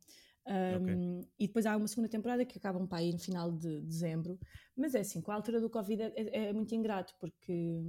[0.47, 4.39] Um, E depois há uma segunda temporada que acabam para ir no final de dezembro.
[4.75, 7.81] Mas é assim, com a altura do Covid é, é- é muito ingrato porque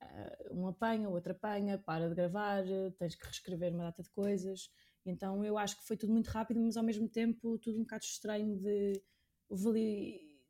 [0.00, 2.62] ah, um apanha, o outro apanha, para de gravar,
[2.98, 4.70] tens que reescrever uma data de coisas.
[5.04, 8.04] Então eu acho que foi tudo muito rápido, mas ao mesmo tempo tudo um bocado
[8.04, 9.02] estranho de.
[9.48, 10.40] Houve ali.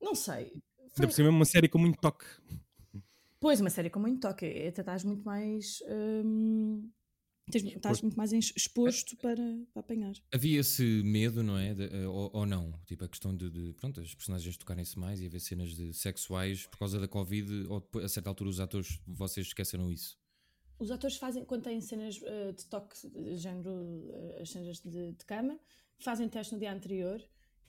[0.00, 0.62] Não sei.
[0.92, 2.24] Foi, por cima é uma série com muito toque.
[3.38, 5.82] Pois, uma série com muito toque, até estás muito mais.
[5.88, 6.90] hum,
[7.50, 9.36] tens- estás muito mais ex- exposto para,
[9.72, 10.14] para apanhar.
[10.32, 11.74] Havia esse medo, não é?
[11.74, 12.72] De- eh, ou, ou não?
[12.86, 16.66] Tipo, a questão de, de, pronto, as personagens tocarem-se mais e haver cenas de sexuais
[16.66, 20.18] por causa da Covid, ou depois, a certa altura os atores, vocês esqueceram isso?
[20.78, 25.12] Os atores fazem, quando têm cenas eh, de toque, de género, eh, as cenas de,
[25.12, 25.58] de cama,
[25.98, 27.22] fazem teste no dia anterior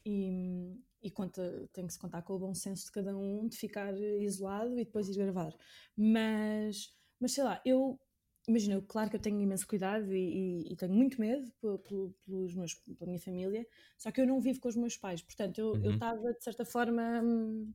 [0.06, 3.58] e, e conta, tem que se contar com o bom senso de cada um, de
[3.58, 5.54] ficar isolado e depois ir gravar.
[5.98, 6.90] Mas,
[7.20, 8.00] mas sei lá, eu
[8.48, 11.78] imagina, eu, claro que eu tenho imenso cuidado e, e- e tenho muito medo pe-
[11.88, 13.66] pe- pelos meus, pela minha família,
[13.98, 15.92] só que eu não vivo com os meus pais, portanto eu Uhum.
[15.92, 17.72] estava de certa forma hum,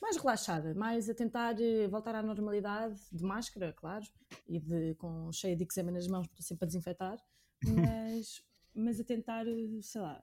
[0.00, 4.04] mais relaxada, mais a tentar eh, voltar à normalidade, de máscara, claro,
[4.48, 7.18] e de, com cheia de eczema nas mãos, porque estou sempre a desinfetar,
[7.64, 8.42] mas,
[8.74, 10.22] mas a tentar, eh, sei lá,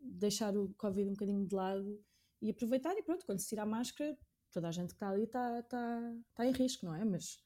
[0.00, 2.02] deixar o Covid um bocadinho de lado
[2.42, 4.16] e aproveitar e pronto, quando se tira a máscara,
[4.50, 7.04] toda a gente que está ali está tá, tá em risco, não é?
[7.04, 7.38] Mas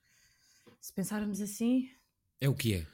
[0.80, 1.88] se pensarmos assim,
[2.40, 2.86] É o que é.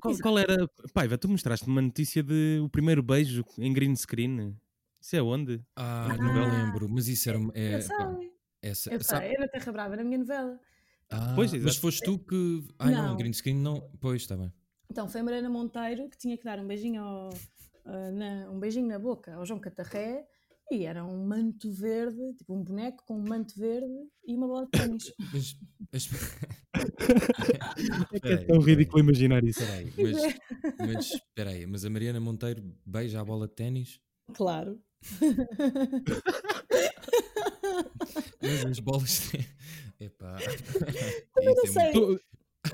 [0.00, 0.68] Qual, qual era.
[0.92, 4.56] Paiva, tu mostraste uma notícia de o primeiro beijo em green screen.
[5.00, 5.62] Isso é onde?
[5.74, 7.38] Ah, Ah, não me lembro, mas isso era.
[7.54, 7.96] É, eu sei,
[8.62, 10.60] essa, eu sei, era Terra Brava na minha novela.
[11.10, 12.66] Ah, Pois, mas foste tu que.
[12.78, 13.14] Ah, não, Não.
[13.14, 13.90] em green screen não.
[14.00, 14.52] Pois, está bem.
[14.90, 17.30] Então foi a Mariana Monteiro que tinha que dar um beijinho, ao,
[17.84, 20.26] ah, na- um beijinho na boca ao João Catarré
[20.70, 23.86] e era um manto verde, tipo um boneco com um manto verde
[24.26, 25.12] e uma bola de ténis.
[25.32, 25.56] Mas,
[25.92, 26.08] mas,
[28.12, 29.62] É que é tão ridículo imaginar isso.
[29.62, 30.16] espera aí, mas,
[30.78, 34.00] mas espera aí, mas a Mariana Monteiro beija a bola de ténis?
[34.34, 34.80] claro.
[38.42, 39.30] Mas as bolas.
[40.00, 40.38] Epá.
[41.34, 41.92] Também não é sei.
[41.92, 42.20] Tu-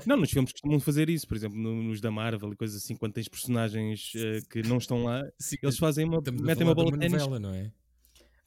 [0.05, 2.95] Não, nos filmes costumam fazer isso, por exemplo, no- nos da Marvel e coisas assim,
[2.95, 6.91] quando tens personagens eh, que não estão lá, Sim, eles fazem uma, metem uma bola
[6.91, 7.27] de ténis.
[7.27, 7.71] não é?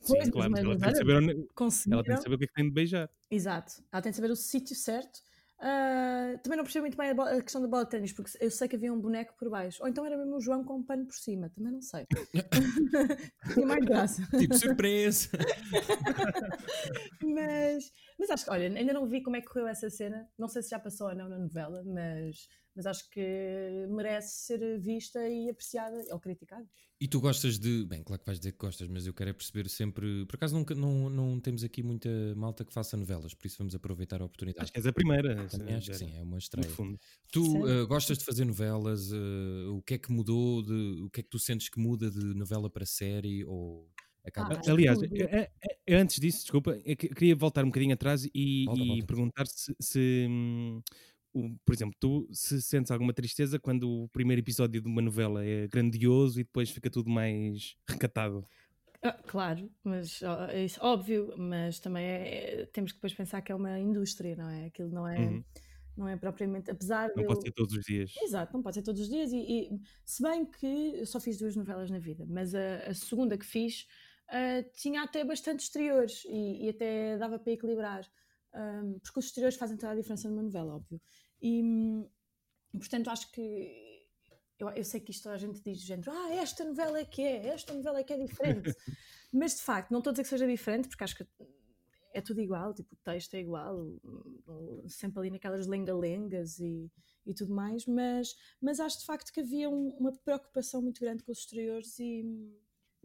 [0.01, 1.49] Sim, claro, ela tem, saber onde-
[1.91, 3.11] ela tem de saber o que é que tem de beijar.
[3.31, 3.83] Exato.
[3.93, 5.21] Ela tem de saber o sítio certo.
[5.59, 8.31] Ah, também não percebo muito bem a, bo- a questão da bola de ténis, porque
[8.41, 9.83] eu sei que havia um boneco por baixo.
[9.83, 12.05] Ou então era mesmo o João com um pano por cima, também não sei.
[13.55, 14.23] Tinha mais graça.
[14.39, 15.31] Tipo, surpresa!
[17.25, 20.29] Mas, mas acho que, olha, ainda não vi como é que correu essa cena.
[20.39, 24.79] Não sei se já passou ou não na novela, mas, mas acho que merece ser
[24.79, 26.67] vista e apreciada ou criticada.
[26.99, 27.85] E tu gostas de.
[27.85, 30.25] Bem, claro que vais dizer que gostas, mas eu quero é perceber sempre.
[30.25, 33.75] Por acaso nunca, não, não temos aqui muita malta que faça novelas, por isso vamos
[33.75, 34.65] aproveitar a oportunidade.
[34.65, 35.47] Acho que és a primeira.
[35.49, 36.71] Também acho que sim, é uma estreia.
[36.71, 36.99] fundo.
[37.31, 39.13] Tu eh, gostas de fazer novelas?
[39.13, 40.63] eh, o que é que mudou?
[40.63, 43.45] De, o que é que tu sentes que muda de novela para série?
[43.45, 43.91] Ou
[44.27, 45.07] acaba Ah, por- Aliás, é-
[45.43, 45.51] é-
[45.87, 49.07] é- antes disso, desculpa, eu que- queria voltar um bocadinho atrás e, Volta, e volta.
[49.07, 50.83] perguntar se, se, hum,
[51.65, 55.67] por exemplo, tu se sentes alguma tristeza quando o primeiro episódio de uma novela é
[55.69, 58.45] grandioso e depois fica tudo mais recatado.
[59.03, 63.53] Ah, claro, mas é isso, óbvio, mas também é- é- temos que depois pensar que
[63.53, 64.67] é uma indústria, não é?
[64.67, 65.45] Aquilo não é, Uhum.
[65.97, 68.13] não é propriamente, apesar de Não eu- pode ser todos os dias.
[68.23, 69.31] Exato, não pode ser todos os dias.
[69.31, 72.95] E, e se bem que eu só fiz duas novelas na vida, mas a, a
[72.95, 73.87] segunda que fiz
[74.29, 78.05] ah, tinha até bastante exteriores e, e até dava para equilibrar.
[78.55, 81.01] Ahm, porque os exteriores fazem toda a diferença numa novela, óbvio.
[81.41, 82.09] E hum,
[82.79, 83.97] portanto acho que
[84.59, 87.23] Eu, eu sei que isto a gente diz do género, ah, esta novela é que
[87.23, 88.73] é, esta novela é que é diferente.
[89.33, 91.27] Mas de facto, não estou a dizer que seja diferente, porque acho que
[92.15, 93.77] é tudo igual, tipo, o texto é igual,
[94.89, 96.91] sempre ali naquelas lenga-lengas e,
[97.27, 101.23] e tudo mais, mas, mas acho de facto que havia um- uma preocupação muito grande
[101.23, 102.57] com os exteriores e hum,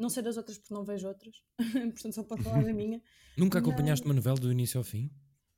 [0.02, 1.36] não sei das outras porque não vejo outras,
[1.94, 3.02] portanto só para falar da minha.
[3.38, 5.10] Nunca acompanhaste uma novela do início ao fim?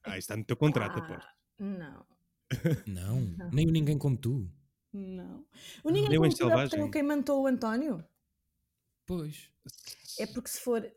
[0.03, 1.29] Ah, isso está no teu contrato, Ah, aposto.
[1.60, 2.06] não,
[2.88, 3.49] Não.
[3.51, 4.47] Nem o Ninguém Como Tu.
[4.93, 5.45] não.
[5.84, 6.82] O Ninguém Nem Como Tu é porque Selvagem.
[6.84, 8.03] o Quem Mantou o António?
[9.06, 9.49] Pois.
[10.19, 10.89] É porque se for.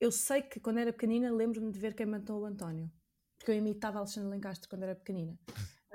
[0.00, 2.90] Eu sei que quando era pequenina lembro-me de ver quem matou o António.
[3.38, 5.38] Porque eu imitava Alexandre Lencastre quando era pequenina.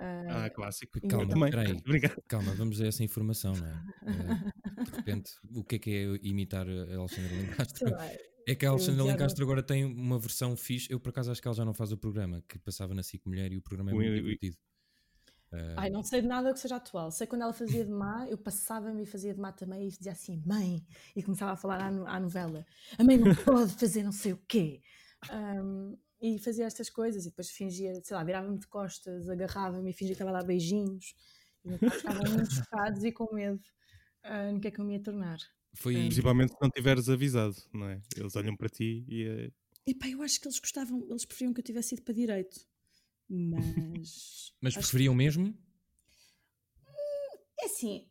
[0.04, 1.00] Ah, Ah, clássico.
[1.08, 1.52] Calma, Também.
[1.52, 1.72] peraí.
[1.86, 2.22] Obrigado.
[2.28, 3.82] Calma, vamos a essa informação, não é?
[4.82, 7.86] Eh, de repente, o que é que é imitar a Alexandra Lencastre?
[8.48, 10.92] É que a Alexandra Lencastre agora tem uma versão fixe.
[10.92, 13.22] Eu, por acaso, acho que ela já não faz o programa, que passava na SIC
[13.28, 14.24] Mulher e o programa é Ui, muito ui, ui.
[14.24, 14.58] divertido.
[15.54, 17.12] Eh, Ai, não sei de nada que seja atual.
[17.12, 20.12] Sei quando ela fazia de má, eu passava-me e fazia de má também e dizia
[20.14, 20.84] assim, mãe,
[21.16, 22.66] e começava a falar à, no- à novela.
[22.98, 24.82] A mãe não pode fazer não sei o quê.
[25.30, 29.94] Ahm, e fazia estas coisas e depois fingia, sei lá, virava-me de costas, agarrava-me e
[29.94, 31.16] fingia que estava a dar beijinhos.
[31.66, 33.62] E ficavam muito chocados e com medo
[34.24, 35.40] ah, no que é que eu me ia tornar.
[35.74, 35.94] foi.
[35.94, 38.02] Principalmente se não tiveres avisado, não é?
[38.16, 39.52] Eles olham para ti e é.
[39.88, 42.60] E pá, eu acho que eles gostavam, eles preferiam que eu tivesse ido para direito.
[43.28, 44.54] Mas.
[44.62, 45.58] Mas preferiam mesmo?
[47.60, 48.08] É assim,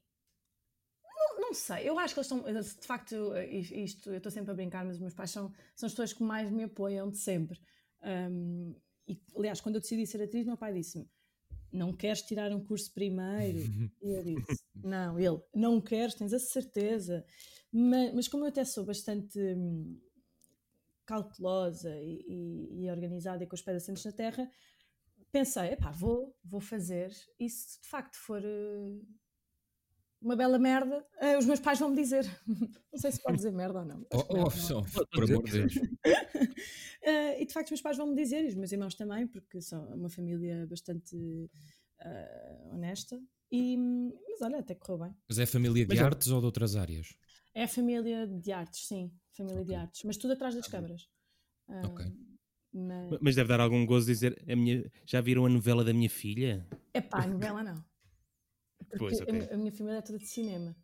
[1.21, 3.15] não, não sei, eu acho que eles estão, de facto,
[3.51, 6.23] isto, eu estou sempre a brincar, mas os meus pais são, são as pessoas que
[6.23, 7.61] mais me apoiam de sempre.
[8.03, 8.75] Um,
[9.09, 11.09] e, aliás, quando eu decidi ser atriz, meu pai disse-me:
[11.73, 13.59] Não queres tirar um curso primeiro?
[14.03, 17.25] E eu disse: Não, ele, não queres, tens a certeza.
[17.73, 20.01] Mas, mas como eu até sou bastante hum,
[21.07, 24.51] cautelosa e, e- e organizada e com os pés assentos na terra,
[25.33, 27.13] pensei: epá, vou, vou fazer.
[27.39, 28.43] E se de facto for.
[28.45, 29.01] eh,
[30.21, 32.25] uma bela merda, eh, os meus pais vão me dizer.
[32.93, 34.07] Não sei se pode dizer merda ou não.
[34.13, 34.51] Oh, merda oh, não.
[34.51, 35.75] só, por amor de Deus.
[37.03, 39.27] Eh, e de facto, os meus pais vão me dizer, e os meus irmãos também,
[39.27, 41.17] porque são uma família bastante
[41.99, 43.19] eh, honesta.
[43.51, 45.17] E, mas olha, até correu bem.
[45.27, 47.17] Mas é família de Mas é- artes ou de outras áreas?
[47.55, 49.83] É a família de artes, sim, família de Ok.
[49.83, 51.09] artes, mas tudo atrás das câmaras.
[51.85, 52.05] Ok.
[52.73, 54.85] Mas, Mas deve dar algum gozo dizer: a minha...
[55.07, 56.67] já viram a novela da minha filha?
[56.93, 57.83] epá, a novela não.
[58.91, 59.33] Porque Pois, a ok.
[59.33, 60.77] mi- a, minha família é toda de cinema.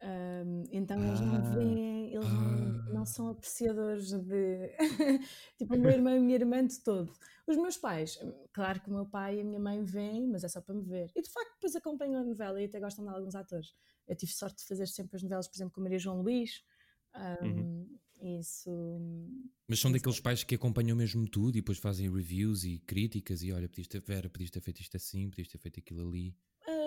[0.00, 1.54] Ahm, então eles não Ah.
[1.54, 2.30] veem, eles Ah.
[2.32, 4.76] não, não são apreciadores de.
[5.58, 7.12] tipo, o meu irmão e a minha irmã de todo.
[7.46, 8.18] Os meus pais,
[8.52, 10.82] claro que o meu pai e a minha mãe veem, mas é só para me
[10.82, 11.10] ver.
[11.14, 13.74] E de facto, depois acompanham a novela e até gostam de alguns atores.
[14.08, 16.64] Eu tive sorte de fazer sempre as novelas, por exemplo, com a Maria João Luís.
[17.14, 17.98] Ahm, Uhum.
[18.40, 18.70] Isso.
[19.66, 23.50] Mas são daqueles pais que acompanham mesmo tudo e depois fazem reviews e críticas e
[23.52, 26.36] olha, podias ter, Vera, podias ter feito isto assim, podias ter feito aquilo ali.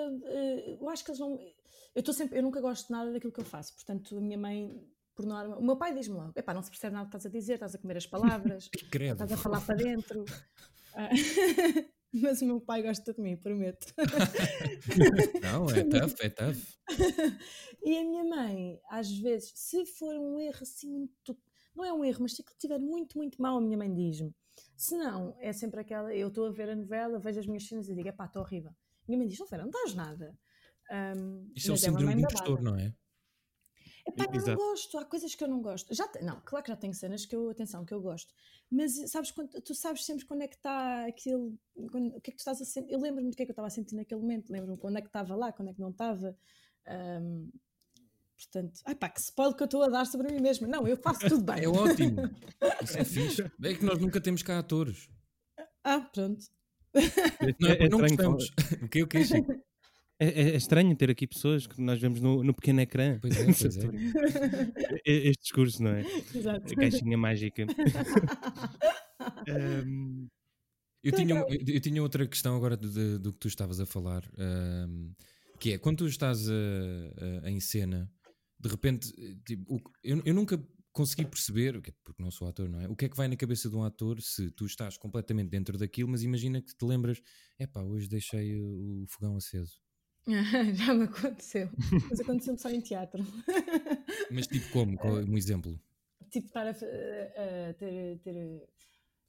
[0.05, 1.39] Ah, eu acho que eles não.
[1.93, 2.37] Eu estou sempre.
[2.37, 3.73] Eu nunca gosto de nada daquilo que eu faço.
[3.75, 5.57] Portanto, a minha mãe, por norma.
[5.57, 7.75] O meu pai diz-me logo: epá, não se percebe nada que estás a dizer, estás
[7.75, 10.25] a comer as palavras, estás a falar para dentro.
[10.97, 11.09] Ah,
[12.13, 13.93] mas o meu pai gosta de mim, prometo.
[15.41, 16.57] Não, é tough, é tough.
[17.83, 21.37] e a minha mãe, às vezes, se for um erro assim muito.
[21.75, 24.33] Não é um erro, mas se estiver muito, muito mal, a minha mãe diz-me.
[24.77, 26.15] Se não, é sempre aquela.
[26.15, 28.71] Eu estou a ver a novela, vejo as minhas cenas e digo: epá, estou horrível.
[29.07, 30.37] Minha mãe diz: não, Vera, não estás nada.
[31.17, 32.93] Um, Isto é o mas uma síndrome do impostor, não é?
[34.07, 35.93] Epá, eu não gosto, há coisas que eu não gosto.
[35.95, 38.31] Já não, claro que já tenho cenas que eu, atenção, que eu gosto.
[38.69, 41.57] Mas sabes quando, tu sabes sempre quando é que está aquilo,
[41.91, 42.91] quando- o que é que tu estás a sentir.
[42.93, 45.01] Eu lembro-me do que é que eu estava a sentir naquele momento, lembro-me quando é
[45.01, 46.37] que estava lá, quando é que não estava.
[46.87, 47.49] Ahm,
[48.37, 50.67] portanto, ai pá, que spoiler que eu estou a dar sobre mim mesma.
[50.67, 51.55] Não, eu faço tudo bem.
[51.65, 52.17] É ótimo.
[52.83, 53.41] Isso é fixe.
[53.63, 55.09] É que nós nunca temos cá atores.
[55.83, 56.45] Ah, pronto.
[57.59, 58.51] Não é, É- é porque não estranho gostamos.
[58.81, 59.53] O que o que Chico?
[60.17, 63.19] É, é- é estranho ter aqui pessoas que nós vemos no, no pequeno ecrã.
[63.19, 63.81] Pois é, pois é.
[65.05, 66.05] Este discurso, não é?
[66.33, 66.71] Exato.
[66.71, 67.65] A caixinha mágica.
[69.47, 70.27] Ahm,
[71.03, 73.47] Eu Então, tinha, então- eu, eu tinha outra questão agora de- de- do que tu
[73.47, 75.11] estavas a falar, ahm,
[75.59, 78.09] que é quando tu estás a- a- em cena,
[78.59, 79.11] de repente,
[79.45, 80.57] tipo, o- eu, eu nunca
[80.95, 82.87] consegui perceber, é- porque não sou ator, não é?
[82.87, 85.77] O que é que vai na cabeça de um ator se tu estás completamente dentro
[85.77, 87.21] daquilo, mas imagina que te lembras,
[87.59, 89.79] epá, hoje deixei o fogão aceso.
[90.73, 91.69] Já me aconteceu.
[92.09, 93.21] Mas aconteceu-me só em teatro.
[94.31, 94.97] Mas tipo como?
[94.97, 95.79] Qual é um exemplo?
[96.31, 98.35] tipo, estar a, a- a ter, ter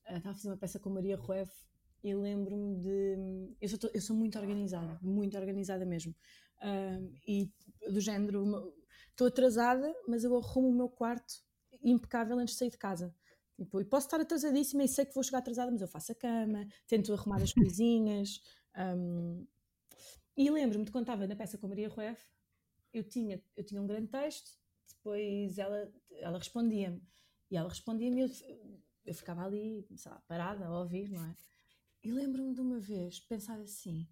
[0.08, 1.52] a, estava a fazer uma peça com Maria Rueff
[2.02, 3.56] e lembro-me de.
[3.60, 6.14] Eu sou, eu sou muito organizada, muito organizada mesmo.
[6.62, 7.50] Ahm, e
[7.92, 8.72] do género,
[9.10, 11.44] estou atrasada, mas eu arrumo o meu quarto
[11.90, 13.14] impecável antes de sair de casa.
[13.56, 16.14] Tipo, e posso estar atrasadíssima e sei que vou chegar atrasada, mas eu faço a
[16.14, 18.42] cama, tento arrumar as coisinhas.
[18.74, 19.46] ahm,
[20.36, 22.22] e lembro-me de quando estava na peça com a Maria Rueff,
[22.92, 24.50] eu tinha, eu tinha um grande texto,
[24.88, 27.02] depois ela, ela respondia-me.
[27.50, 28.30] E ela respondia-me e eu,
[29.06, 31.34] eu ficava ali, sei lá, parada a ouvir, não é?
[32.02, 34.06] E lembro-me de uma vez pensar assim: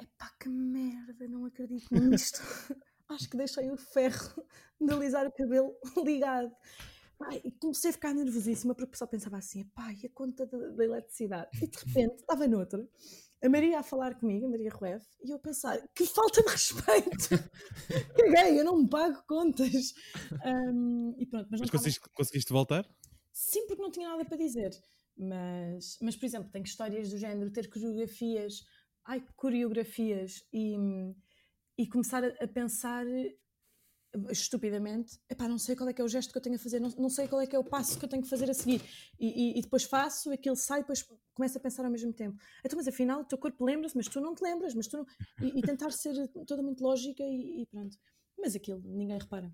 [0.00, 2.40] epá, que merda, não acredito nisto.
[3.08, 4.44] Acho que deixei o ferro
[4.80, 6.52] de alisar o cabelo ligado.
[7.18, 10.58] Ai, e comecei a ficar nervosíssima porque só pensava assim: epá, e a conta da,
[10.68, 11.48] da eletricidade?
[11.62, 12.86] E de repente estava noutra.
[13.42, 16.48] A Maria a falar comigo, a Maria Rueff, e eu a pensar: que falta de
[16.48, 17.28] respeito!
[18.16, 19.94] Caguei, eu não me pago contas.
[20.44, 22.86] Um, e pronto, mas Mas conseguiste, conseguiste voltar?
[23.32, 24.70] Sim, porque não tinha nada para dizer.
[25.16, 28.64] Mas, mas, por exemplo, tenho histórias do género, ter coreografias,
[29.04, 30.76] ai, coreografias e,
[31.78, 33.36] e começar a, pensar eh,
[34.30, 36.80] estupidamente, epá, não sei qual é que é o gesto que eu tenho a fazer,
[36.80, 38.54] não, não sei qual é que é o passo que eu tenho que fazer a
[38.54, 38.80] seguir.
[39.20, 41.02] E, e- e depois faço, aquilo sai, depois
[41.34, 42.40] começo a pensar ao mesmo tempo.
[42.64, 45.06] Então, mas afinal, o teu corpo lembra-se, mas tu não te lembras, mas tu não...
[45.42, 47.98] E, e tentar ser totalmente lógica e, pronto.
[48.38, 49.52] Mas aquilo, ninguém repara.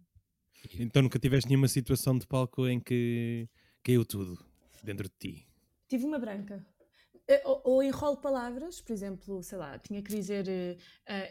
[0.78, 3.48] Então nunca tiveste nenhuma situação de palco em que
[3.82, 4.38] caiu tudo
[4.84, 5.48] dentro de ti.
[5.88, 6.64] Tive uma branca.
[7.26, 10.46] Eh, Ou, ou enrolo palavras, por exemplo, sei lá, tinha que dizer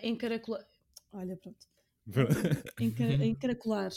[0.04, 0.66] encaracolar.
[1.14, 1.68] Olha, pronto.
[2.80, 3.92] Enca- encaracolar.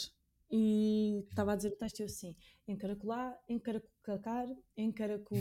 [0.51, 2.35] E estava a dizer o texto eu assim:
[2.67, 4.47] encaracolar, encaracolar,
[4.77, 5.35] encaraco.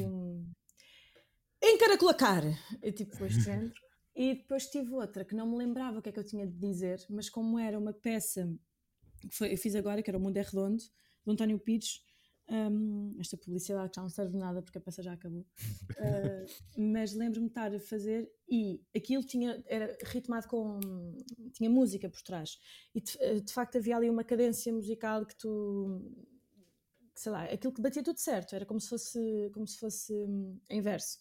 [1.62, 2.42] Encaracolacar!
[2.82, 3.72] Eu tipo, este género.
[4.16, 6.56] E depois tive outra que não me lembrava o que é que eu tinha de
[6.56, 8.48] dizer, mas como era uma peça
[9.20, 10.80] que foi- eu fiz agora, que era O Mundo é Redondo,
[11.26, 12.00] do António Pires.
[12.48, 15.40] Hum, esta publicidade que já não serve de nada porque a peça já acabou.
[15.40, 20.80] Uh, mas lembro-me de estar a fazer e aquilo tinha, era ritmado com.
[21.52, 22.58] tinha música por trás.
[22.94, 26.12] E de, de facto havia ali uma cadência musical que tu.
[27.14, 30.12] que, sei lá, aquilo que batia tudo certo, era como se fosse, como se fosse
[30.12, 31.18] hum, em verso.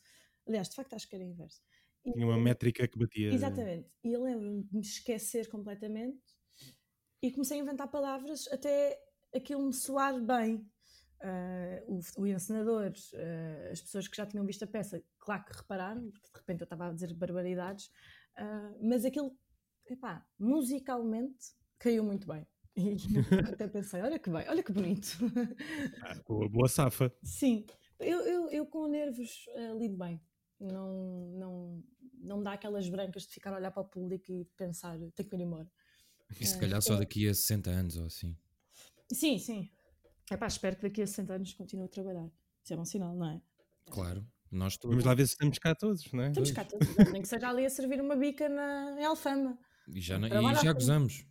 [0.48, 1.62] Aliás, de facto acho que era em verso.
[2.06, 3.34] E- Tinha uma métrica que batia.
[3.34, 3.90] Exatamente.
[4.04, 6.22] E eu lembro-me de me esquecer completamente
[7.22, 9.00] e comecei a inventar palavras até
[9.34, 10.70] aquilo me soar bem.
[11.24, 15.54] Ah, o, o encenador, ah, as pessoas que já tinham visto a peça, claro que
[15.58, 17.90] repararam, porque de repente eu estava a dizer barbaridades,
[18.36, 19.38] ah, mas aquilo,
[19.90, 22.48] epá, musicalmente caiu muito bem.
[22.76, 25.18] E até pensei, olha que bem, olha que bonito.
[26.02, 27.12] Ah, boa, boa safa.
[27.24, 27.66] Sim,
[28.00, 29.46] eu, eu, eu com nervos
[29.80, 30.22] lido bem.
[30.60, 31.84] Não, não,
[32.14, 35.30] não me dá aquelas brancas de ficar a olhar para o público e pensar, tenho
[35.30, 35.72] que ir embora.
[36.40, 38.38] E se É, calhar só daqui a 60 anos ou assim.
[39.12, 39.70] Sim, sim.
[40.32, 42.30] É pá, espero que daqui a 60 anos continue a trabalhar.
[42.64, 43.42] Isso é bom sinal, não é?
[43.92, 44.92] Claro, nós todos.
[44.96, 46.28] Vamos lá ver se estamos cá todos, não é?
[46.30, 49.58] Estamos cá todos, nem que seja ali a servir uma bica na, em Alfama.
[49.88, 51.26] E já, não- e já gozamos.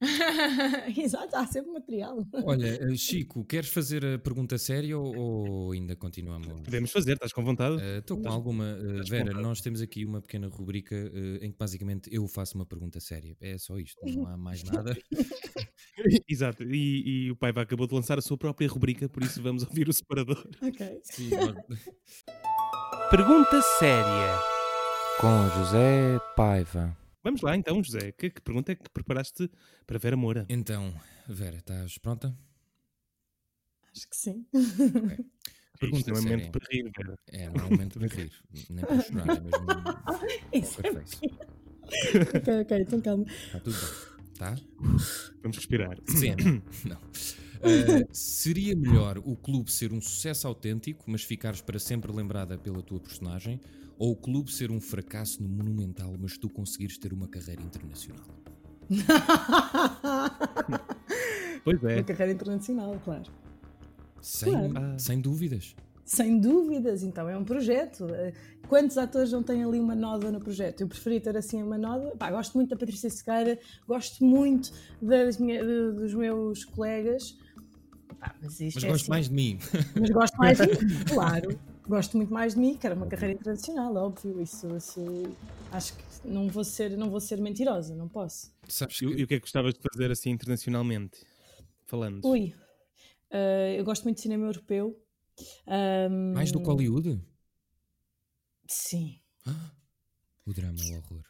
[0.96, 2.24] Exato, há sempre material.
[2.44, 6.46] Olha, eh, Chico, queres fazer a pergunta séria ou, ou ainda continuamos?
[6.62, 7.82] Podemos fazer, estás com vontade?
[7.98, 8.64] Estou com alguma.
[8.64, 12.64] eh, Vera, nós temos aqui uma pequena rubrica eh, em que basicamente eu faço uma
[12.66, 13.36] pergunta séria.
[13.40, 14.96] É só isto, não há mais nada.
[16.28, 16.62] Exato.
[16.62, 19.88] E, e o pai acabou de lançar a sua própria rubrica, por isso vamos ouvir
[19.88, 20.48] o separador.
[20.62, 21.00] ok.
[21.02, 21.30] Sim,
[23.10, 24.38] Pergunta séria
[25.20, 26.96] com José Paiva.
[27.28, 28.10] Vamos lá então, José.
[28.12, 29.50] Que, que pergunta é que preparaste
[29.86, 30.46] para Vera Moura?
[30.48, 30.94] Então,
[31.28, 32.34] Vera, estás pronta?
[33.94, 34.46] Acho que sim.
[35.78, 36.36] Pergunta Isto não é séria.
[36.38, 37.18] momento para rir, Vera.
[37.26, 38.32] É, não é momento para rir,
[38.70, 39.66] nem para chorar, é mesmo.
[40.54, 40.90] Isso é
[42.38, 43.26] ok, ok, então calma.
[43.28, 44.34] Está tudo bem.
[44.38, 44.56] Tá?
[45.42, 45.98] Vamos respirar.
[46.06, 46.62] Cena.
[46.86, 46.96] Não.
[46.96, 52.82] Uh, seria melhor o clube ser um sucesso autêntico, mas ficares para sempre lembrada pela
[52.82, 53.60] tua personagem,
[53.98, 58.24] ou o clube ser um fracasso no Monumental, mas tu conseguires ter uma carreira internacional?
[61.64, 61.96] Pois é.
[61.96, 63.24] Uma carreira internacional, claro.
[64.22, 64.98] Sem, Claro.
[64.98, 65.74] sem dúvidas.
[66.04, 68.06] Sem dúvidas, então é um projeto.
[68.14, 68.32] Eh,
[68.66, 70.82] Quantos atores não têm ali uma noda no projeto?
[70.82, 72.14] Eu preferi ter assim uma noda.
[72.18, 77.36] Pá, gosto muito da Patrícia Sequeira, gosto muito das minha- de- dos meus colegas.
[78.20, 79.10] Pá, mas isto Mas é gosto assim.
[79.10, 79.58] mais de mim.
[79.98, 81.58] Mas gosto mais de mim, claro.
[81.88, 84.40] Gosto muito mais de mim, quero uma carreira internacional, óbvio.
[84.42, 85.00] Isso, isso
[85.72, 88.52] acho que não vou ser, não vou ser mentirosa, não posso.
[88.68, 91.24] Sabes E, o- que e o que é que gostavas de fazer assim internacionalmente?
[91.86, 92.22] Falando.
[92.28, 92.54] Ui,
[93.30, 95.02] eh, eu gosto muito de cinema europeu.
[95.66, 97.20] Ahm, mais do que Hollywood?
[98.68, 99.70] Sim, Ah,
[100.46, 101.24] o drama, o horror.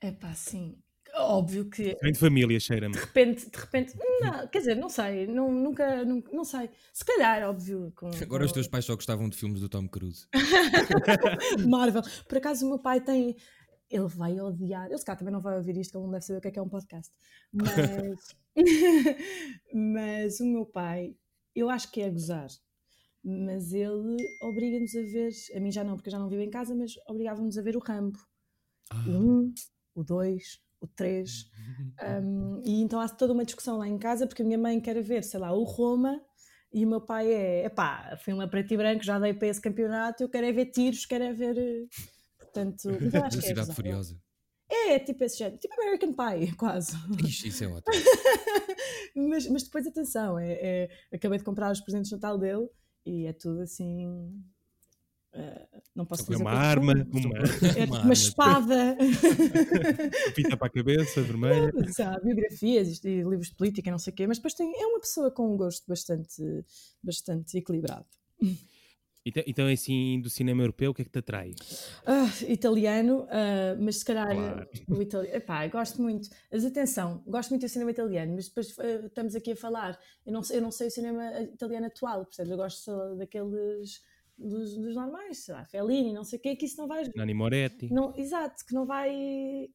[0.00, 0.81] é pá, sim.
[1.14, 2.94] Óbvio que Vem de família, cheira-me.
[2.94, 6.70] de repente, de repente, não, quer dizer, não sei, não, nunca, nunca, não sei.
[6.92, 9.86] Se calhar, óbvio, com, Agora os com teus pais só gostavam de filmes do Tom
[9.88, 10.26] Cruise.
[11.68, 12.02] Marvel.
[12.26, 13.36] Por acaso o meu pai tem,
[13.90, 16.24] ele vai odiar, ele se calhar também não vai ouvir isto, que ele não deve
[16.24, 17.12] saber o que é que é um podcast,
[17.52, 18.34] mas,
[19.74, 21.14] mas o meu pai,
[21.54, 22.48] eu acho que é gozar,
[23.22, 26.50] mas ele obriga-nos a ver, a mim já não, porque eu já não vivo em
[26.50, 28.18] casa, mas obrigava-nos a ver o Rambo.
[28.90, 29.54] Ah, O 1,
[29.94, 31.46] o 2, o 3.
[32.02, 35.00] Um, e então há toda uma discussão lá em casa, porque a minha mãe quer
[35.02, 36.20] ver, sei lá, o Roma,
[36.72, 39.60] e o meu pai é, epá, filme a preto e branco, já dei para esse
[39.60, 41.56] campeonato, eu quero é ver tiros, quero é ver.
[41.58, 41.86] eh,
[42.38, 43.64] Portanto, eu acho que é.
[43.74, 44.18] Furiosa.
[44.70, 46.96] É, é tipo esse género, tipo American Pie, quase.
[47.22, 47.94] Ixi, isso é ótimo.
[49.28, 52.68] mas, mas depois, atenção, é, é- acabei de comprar os presentes de Natal dele
[53.04, 54.42] e é tudo assim.
[55.34, 57.38] Eh, não posso dizer uma arma, uma
[57.76, 58.96] É tipo Uma uma espada.
[60.34, 61.72] fita para a cabeça, vermelha.
[61.74, 64.86] Mas há biografias e livros de política não sei o quê, mas depois tem, é
[64.86, 66.42] uma pessoa com um gosto bastante,
[67.02, 68.06] bastante equilibrado.
[69.24, 71.54] Então, então, assim, do cinema europeu, o que é que te atrai?
[72.04, 74.68] Ah, italiano, ah, mas se calhar Claro.
[74.88, 75.36] o italiano.
[75.36, 76.28] Epá, gosto muito.
[76.50, 79.96] Mas atenção, gosto muito do cinema italiano, mas depois ah, estamos aqui a falar.
[80.26, 82.50] Eu não, sei- eu não sei o cinema italiano atual, percebes?
[82.50, 84.02] Eu gosto só daqueles
[84.36, 87.04] dos, dos normais, sei lá, Fellini, não sei o quê, que isso não vai.
[87.14, 87.92] Nani Moretti.
[87.92, 89.68] Não, exato, que não vai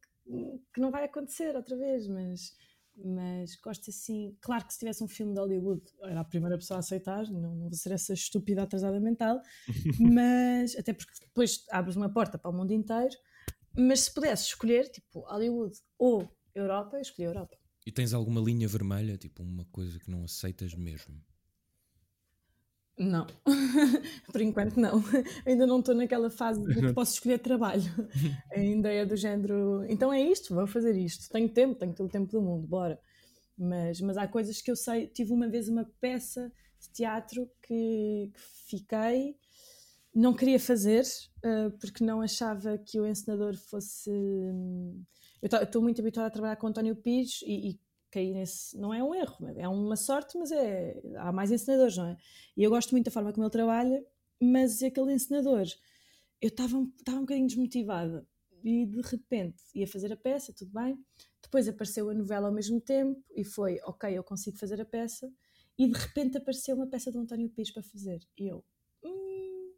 [0.74, 2.54] que não vai acontecer outra vez, mas,
[2.96, 4.36] mas gosto assim.
[4.42, 7.56] Claro que se tivesse um filme de Hollywood, era a primeira pessoa a aceitar, não,
[7.56, 9.42] não vou ser essa estúpida atrasada mental,
[10.00, 13.16] mas até porque depois abres uma porta para o mundo inteiro.
[13.80, 17.58] Mas se pudesse escolher, tipo, Hollywood ou Europa, eu escolhi a Europa.
[17.86, 21.22] E tens alguma linha vermelha, tipo uma coisa que não aceitas mesmo?
[22.98, 23.28] Não,
[24.32, 25.04] por enquanto não.
[25.46, 27.84] Ainda não estou naquela fase de que posso escolher trabalho.
[28.52, 29.86] Ainda é do género.
[29.88, 31.30] Então é isto, vou fazer isto.
[31.30, 33.00] Tenho tempo, tenho todo o tempo do mundo, bora.
[33.56, 35.08] Mas, mas há coisas que eu sei.
[35.08, 39.36] Tive uma vez uma peça de teatro que, que fiquei,
[40.14, 41.04] não queria fazer,
[41.44, 44.10] eh, porque não achava que o encenador fosse.
[44.10, 47.80] Eu estou muito habituada a trabalhar com António Pires e, e
[48.12, 48.78] caí nesse.
[48.78, 52.18] Não é um erro, é uma sorte, mas é, há mais encenadores, não é?
[52.56, 54.06] E eu gosto muito da forma como ele trabalha,
[54.42, 55.66] mas aquele encenador,
[56.42, 58.28] eu estava um, um bocadinho desmotivada
[58.64, 60.98] e de repente ia fazer a peça, tudo bem.
[61.42, 65.32] Depois apareceu a novela ao mesmo tempo e foi, ok, eu consigo fazer a peça.
[65.78, 68.20] E de repente apareceu uma peça do António Pires para fazer.
[68.38, 68.66] E eu,
[69.04, 69.74] "Hum,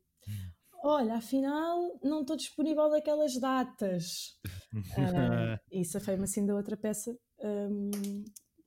[0.84, 4.40] olha, afinal não estou disponível daquelas datas.
[4.98, 8.24] Ah, e safei-me assim da outra peça hum,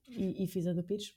[0.09, 1.14] e, e fiz a do Pires.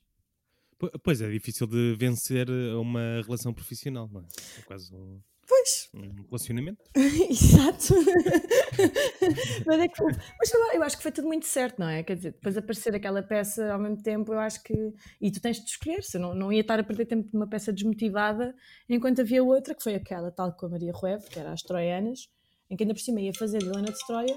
[0.77, 4.25] Po- Pois é, difícil de vencer uma relação profissional, não é?
[4.59, 6.83] É quase um, Pois, um relacionamento.
[7.29, 7.93] Exato.
[9.65, 12.03] mas, é que, mas eu, acho que foi tudo muito certo, não é?
[12.03, 14.73] Quer dizer, depois aparecer aquela peça ao mesmo tempo, eu acho que.
[15.21, 17.71] E tu tens de escolher, se não, não ia estar a perder tempo numa peça
[17.71, 18.55] desmotivada,
[18.89, 22.27] enquanto havia outra, que foi aquela, tal com a Maria Ruev, que era as Troianas,
[22.69, 24.35] em que ainda por cima ia fazer de Helena de Troia.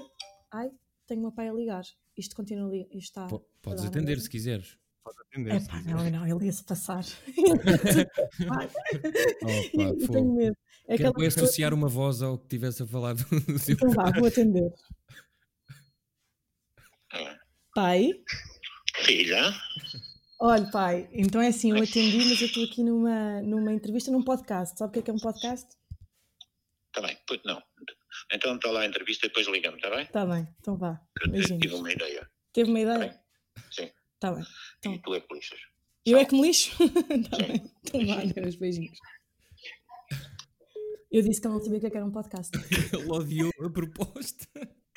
[0.51, 0.69] Ai,
[1.07, 1.83] tenho meu pai a ligar.
[2.19, 2.81] Isto continua ali.
[2.91, 3.27] Isto está.
[3.27, 4.77] Po- Podes atender se quiseres.
[5.31, 7.03] Atender, É pá, não, não, ele ia-se passar.
[8.45, 8.67] Opa,
[9.73, 10.57] e eu tenho medo.
[10.87, 13.23] É Quero pessoa- associar uma voz ao que tivesse a falar do
[13.67, 14.71] Então vá, vou atender.
[17.73, 18.11] Pai?
[19.03, 19.51] Filha,
[20.41, 24.23] Olha, pai, então é assim, eu atendi, mas eu estou aqui numa, numa entrevista num
[24.23, 24.77] podcast.
[24.77, 25.67] Sabe o que é que é um podcast?
[26.87, 27.61] está bem, pois não.
[28.31, 30.03] Então está lá a entrevista e depois liga-me, está bem?
[30.03, 31.01] Está bem, então vá.
[31.21, 31.73] Eu tive Beijinhos.
[31.79, 32.29] uma ideia.
[32.53, 32.99] Teve uma ideia?
[32.99, 33.13] bem?
[33.71, 33.91] Sim.
[34.15, 34.43] Está bem.
[34.79, 34.93] Então.
[34.93, 35.59] E tu é que lixas.
[36.05, 36.71] Eu é que me lixo?
[37.09, 37.71] Está bem.
[37.83, 38.97] Então vá, adeus, beijinhos.
[41.11, 42.51] Eu disse que eu não sabia o que é que era um podcast.
[42.93, 44.47] Ele odiou a proposta.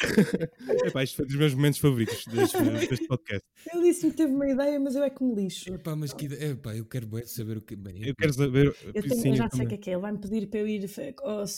[0.87, 3.47] Epá, isto foi dos meus momentos favoritos deste, deste podcast.
[3.73, 5.73] Ele disse-me que teve uma ideia, mas eu é que me lixo.
[5.73, 7.77] Epá, mas que epá, eu quero bem saber o que.
[7.77, 8.75] Bem, Eu quero saber.
[8.95, 9.93] Eu, tenho- sim, eu já eu sei o que é que é.
[9.95, 10.87] Ele vai-me pedir para eu ir.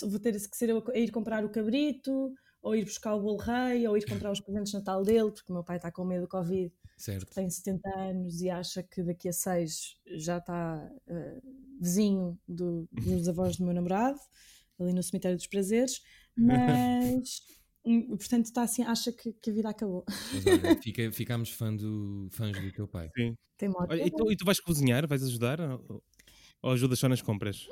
[0.09, 2.33] vou ter que ser eu a ir comprar o cabrito,
[2.63, 5.51] ou ir buscar o bolo rei, ou ir comprar os presentes de Natal dele, porque
[5.51, 6.73] o meu pai está com medo do Covid.
[6.97, 7.35] Certo.
[7.35, 11.41] tem 70 anos e acha que daqui a 6 já está eh,
[11.81, 14.17] vizinho do- dos avós do meu namorado,
[14.79, 16.01] ali no cemitério dos prazeres,
[16.37, 17.43] mas
[18.17, 20.05] portanto está assim, acha que, que a vida acabou.
[20.09, 23.09] Mas olha, fica, ficámos fã do, fãs do teu pai.
[23.17, 23.35] Sim.
[23.57, 23.91] Tem moto.
[23.91, 25.07] Olha, e, tu, e tu vais cozinhar?
[25.07, 25.61] Vais ajudar?
[25.61, 26.03] Ou,
[26.63, 27.67] ou ajudas só nas compras?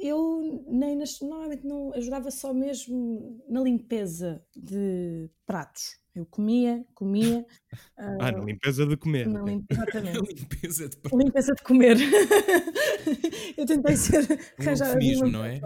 [0.00, 5.98] Eu nem nas, normalmente não ajudava só mesmo na limpeza de pratos.
[6.14, 7.44] Eu comia, comia.
[7.96, 9.26] Ah, na limpeza de comer.
[9.28, 10.18] na lim- exatamente.
[10.40, 11.96] Limpeza de Limpeza de comer.
[13.56, 14.24] eu tentei ser.
[14.58, 15.60] Um eufemismo, não é?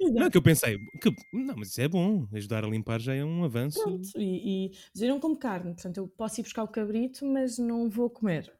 [0.00, 2.26] Não, que eu pensei, que, não, mas isso é bom.
[2.32, 3.82] Ajudar a limpar já é um avanço.
[3.82, 7.24] Pronto, e, e- mas eu não como carne, portanto eu posso ir buscar o cabrito,
[7.26, 8.52] mas não vou comer.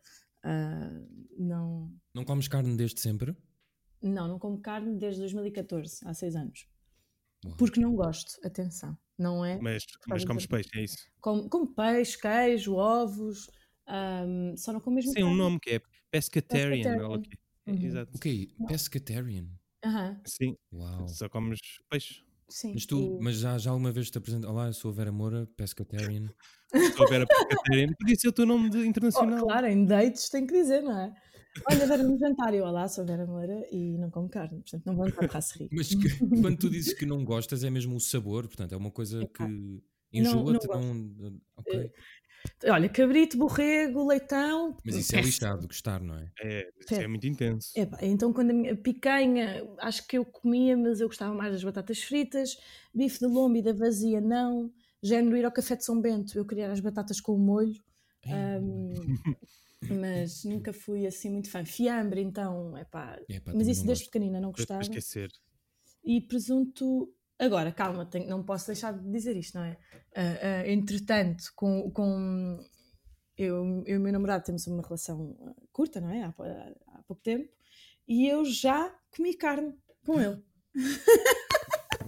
[0.42, 0.90] Ah,
[1.38, 3.34] não, Não comes carne desde sempre?
[4.02, 6.66] Não, não como carne desde 2014, há seis anos.
[7.44, 7.56] Uau.
[7.56, 9.58] Porque não gosto, atenção, não é?
[9.60, 10.96] Mas, mas comes peixe, é isso.
[11.20, 13.50] Como, como peixe, queijo, ovos,
[13.86, 15.80] ahm, só não como mesmo Tem um nome que é
[16.10, 16.76] pescatarian.
[16.76, 17.08] Pescatarian.
[17.08, 17.30] ou o quê?
[17.66, 17.82] Uhum.
[17.84, 18.10] Exato.
[18.16, 18.48] O quê?
[18.66, 19.46] Pescatarian?
[19.84, 20.20] Aham.
[20.26, 21.08] Sim, Uau.
[21.08, 22.22] só comes peixe.
[22.48, 22.72] Sim.
[22.74, 24.48] Mas tu, e- mas já, já alguma vez te apresento.
[24.48, 26.28] Olá, eu sou a Vera Moura, pescatarian.
[26.98, 29.46] Houver a Catarina, podia ser o teu nome de Oh, internacional.
[29.46, 31.14] claro, em dates tem que dizer, não é?
[31.68, 34.96] Olha, Vera, no jantar, eu, olá, sou Vera Moura e não como carne, portanto não
[34.96, 35.68] vou entrar para se rir.
[35.72, 38.90] Mas que- quando tu dizes que não gostas, é mesmo o sabor, portanto, é uma
[38.90, 39.82] coisa Epá, que
[40.12, 41.40] enjoa-te, não não.
[41.56, 41.90] ok.
[42.68, 44.76] Olha, cabrito, borrego, leitão.
[44.84, 46.30] Mas isso é lixado, gostar, não é?
[46.42, 47.72] É, isso é muito intenso.
[47.76, 51.62] Epá, então, quando a minha picanha, acho que eu comia, mas eu gostava mais das
[51.62, 52.56] batatas fritas,
[52.94, 54.72] bife de lombo e da vazia, não.
[55.02, 57.80] Género ir ao café de São Bento, eu queria as batatas com molho,
[58.30, 58.92] ahm,
[59.88, 61.64] mas nunca fui assim muito fã.
[61.64, 64.04] Fiambre, então, epá, Epá, mas isso desde gosto.
[64.12, 64.82] pequenina não gostava.
[64.82, 65.30] esquecer.
[66.04, 67.12] E presunto.
[67.38, 69.78] Agora, calma, tenho- não posso deixar de dizer isto, não é?
[70.14, 72.58] Ah, ah, entretanto, com, com
[73.38, 76.22] eu, eu e o meu namorado temos uma relação ah, curta, não é?
[76.24, 77.48] Há, pou- há pouco tempo,
[78.06, 79.74] e eu já comi carne
[80.04, 80.42] com ele.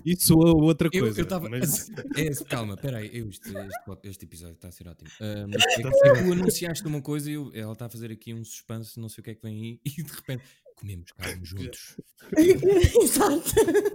[0.05, 1.23] Isso ou outra Eu coisa.
[1.23, 1.49] estava.
[1.49, 5.11] mas- É, calma, peraí, eu, este, este, este episódio está a ser ótimo.
[5.21, 5.83] Ah, mas é que
[6.25, 9.21] tu anunciaste uma coisa e eu- ela está a fazer aqui um suspense, não sei
[9.21, 10.43] o que é que vem aí, e de repente
[10.77, 11.97] comemos carne juntos.
[12.37, 13.43] Exato.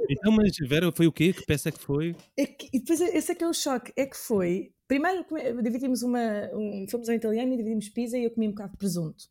[0.09, 1.33] Então, mas Vera, foi o quê?
[1.33, 2.15] Que peça é que foi?
[2.35, 4.71] É que- e depois esse é que é o choque, é que foi.
[4.87, 5.25] Primeiro
[5.61, 6.49] dividimos uma.
[6.53, 9.25] um- fomos ao italiano e dividimos pizza e eu comi um bocado de presunto.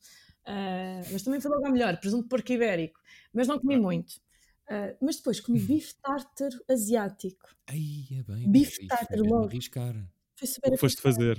[0.45, 3.01] Ah, mas também foi logo a melhor, presunto porco ibérico.
[3.33, 4.15] Mas não comi muito.
[4.69, 7.49] Ah, mas depois comi bife tártaro asiático.
[7.69, 8.51] Ai, é bem.
[8.51, 9.47] Bife isso tártaro é logo.
[9.47, 9.95] arriscar.
[10.39, 11.37] Foi O super que foste fazer?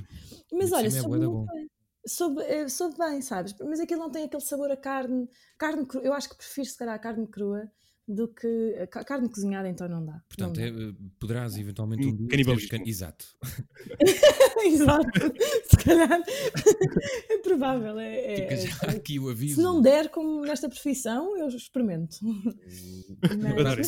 [0.52, 1.46] Mas olha, é soube, bom.
[1.46, 1.70] bem.
[2.08, 3.54] Soube, eh, soube bem, sabes?
[3.62, 5.30] Mas aquilo não tem aquele sabor a carne.
[5.58, 6.04] Carne crua.
[6.06, 7.72] Eu acho que prefiro se calhar a carne crua
[8.08, 8.76] do que.
[8.82, 10.22] a ca- carne cozinhada, então não dá.
[10.30, 10.82] Portanto, não é, dá.
[10.82, 12.28] eh, poderás eventualmente Um um dia.
[12.30, 12.70] canibalismo.
[12.70, 13.26] can- Exato.
[14.66, 15.10] Exato.
[15.70, 16.22] Se calhar
[17.30, 18.00] é provável.
[18.00, 19.56] É, Fica é- já aqui o aviso.
[19.56, 22.18] se não der como nesta profissão, eu experimento.
[22.24, 22.74] Mas,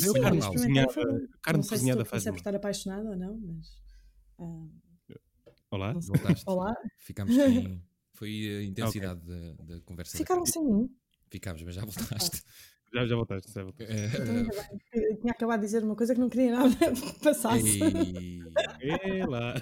[0.00, 1.04] sim, Carne cozinhada- foi
[1.42, 2.34] carne não sei cozinhada se tu faz se é mal.
[2.36, 3.66] por estar apaixonada ou não, mas.
[4.38, 5.16] ah,
[5.70, 5.94] Olá?
[5.94, 6.14] não sei.
[6.14, 6.44] Voltaste.
[6.46, 6.74] Olá.
[6.98, 7.82] Ficámos sem.
[8.14, 10.16] Foi a intensidade da, da conversa.
[10.18, 10.90] Ficaram sem mim.
[11.30, 12.42] Ficámos, mas já voltaste.
[12.92, 13.92] Já, já voltaste, já voltaste.
[13.92, 14.62] Eh, Então.
[14.92, 17.78] Eu tinha acabado de dizer uma coisa que não queria nada que passasse.
[17.80, 18.40] e-
[18.82, 19.54] É lá.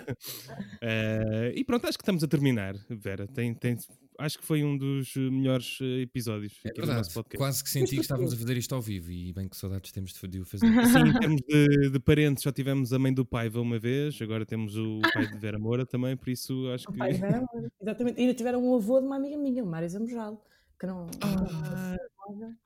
[0.81, 3.27] Eh, e pronto, acho que estamos a terminar, Vera.
[3.27, 3.77] Tem, tem,
[4.19, 7.37] acho que foi um dos melhores eh, episódios É aqui do verdade, nosso podcast.
[7.39, 10.13] quase que senti que estávamos a fazer isto ao vivo e bem que saudades temos
[10.13, 10.67] de o fazer.
[10.67, 14.47] Sim, em termos de, de parentes, já tivemos a mãe do Paiva uma vez, agora
[14.47, 16.99] temos o pai de Vera Moura também, por isso acho O que.
[16.99, 17.71] pai de Vera Moura.
[17.81, 18.19] Exatamente.
[18.19, 20.43] E ainda tiveram um avô de uma amiga minha, o Mário Zambojal,
[20.79, 21.07] que não.
[21.23, 21.97] Ah,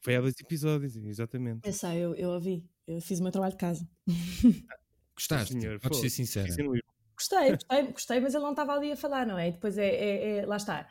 [0.01, 1.67] foi há dois episódios, exatamente.
[1.67, 2.65] Eu sei, eu, eu ouvi.
[2.87, 3.89] Eu fiz o meu trabalho de casa.
[5.17, 5.53] Gostaste?
[5.53, 6.49] senhor, Podes ser sincera.
[6.59, 6.73] Não-
[7.15, 9.49] Gostei, gostei, gostei, mas ele não estava ali a falar, não é?
[9.49, 10.89] E depois é, é- é- lá está.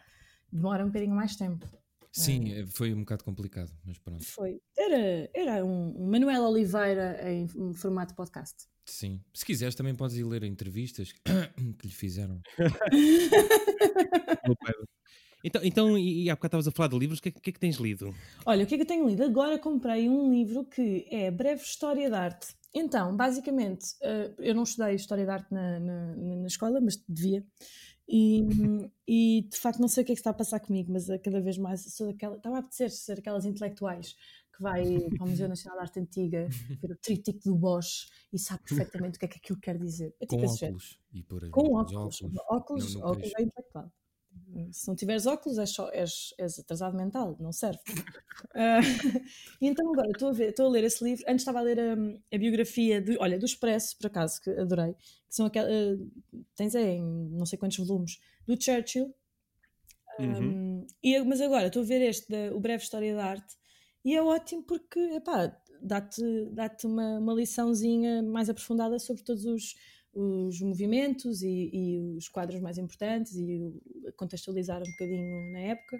[0.52, 1.68] Demora um bocadinho mais tempo.
[2.14, 4.24] Sim, eh, foi um bocado complicado, mas pronto.
[4.24, 4.62] Foi.
[4.78, 8.66] Era, era um, um Manuel Oliveira em um formato podcast.
[8.86, 9.22] Sim.
[9.34, 11.12] Se quiseres, também podes ir ler entrevistas
[11.80, 12.42] que lhe fizeram.
[15.44, 17.50] Então, então e, e há bocado estavas a falar de livros, o que, é que-
[17.50, 18.14] é que tens lido?
[18.46, 19.24] Olha, o que é que eu tenho lido?
[19.24, 22.48] Agora comprei um livro que é Breve História de Arte.
[22.74, 27.46] Então, basicamente, eh, eu não estudei História de Arte na, na, na escola, mas devia.
[28.08, 28.42] E,
[29.08, 31.40] e de facto não sei o que é que está a passar comigo, mas cada
[31.42, 32.36] vez mais sou daquela.
[32.36, 34.16] Estava a apetecer ser aquelas intelectuais
[34.56, 34.84] que vai
[35.18, 36.48] para o Museu Nacional de Arte Antiga,
[36.82, 40.14] ver o trítico do Bosch e sabe perfeitamente o que é que aquilo quer dizer.
[40.20, 40.76] É tipo Com género.
[40.78, 41.00] óculos.
[41.14, 42.22] E por Com os óculos.
[42.50, 43.36] Óculos, óculos queixo.
[43.38, 43.92] é intelectual.
[44.72, 47.80] Se não tiveres óculos, és, só, és, és atrasado mental, não serve.
[48.56, 48.80] Ah,
[49.62, 51.24] e então agora estou a, ver, estou a ler esse livro.
[51.28, 51.94] Antes estava a ler a,
[52.34, 54.94] a biografia de, olha, do Expresso, por acaso, que adorei.
[54.94, 56.00] Que são aquelas.
[56.56, 59.14] tens é em não sei quantos volumes, do Churchill.
[60.20, 60.82] Uhum.
[60.82, 63.56] Um, e, mas agora estou a ver este, da, o Breve História da Arte,
[64.04, 66.22] e é ótimo porque epá, dá-te
[66.52, 69.76] dá uma, uma liçãozinha mais aprofundada sobre todos os,
[70.14, 73.74] os movimentos e, e os quadros mais importantes e
[74.18, 75.98] contextualizar um bocadinho na época.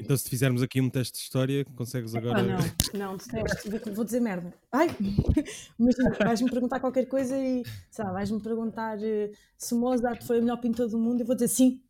[0.00, 2.40] Então, se fizermos aqui um teste de história, consegues agora.
[2.40, 3.16] Ah, não, não.
[3.16, 4.52] Vou- Vou dizer merda.
[4.72, 4.88] Ai,
[5.78, 10.42] imagina, vais-me perguntar qualquer coisa e, sei lá, vais-me perguntar eh, se Mozart foi o
[10.42, 11.80] melhor pintor do mundo, eu vou dizer sim.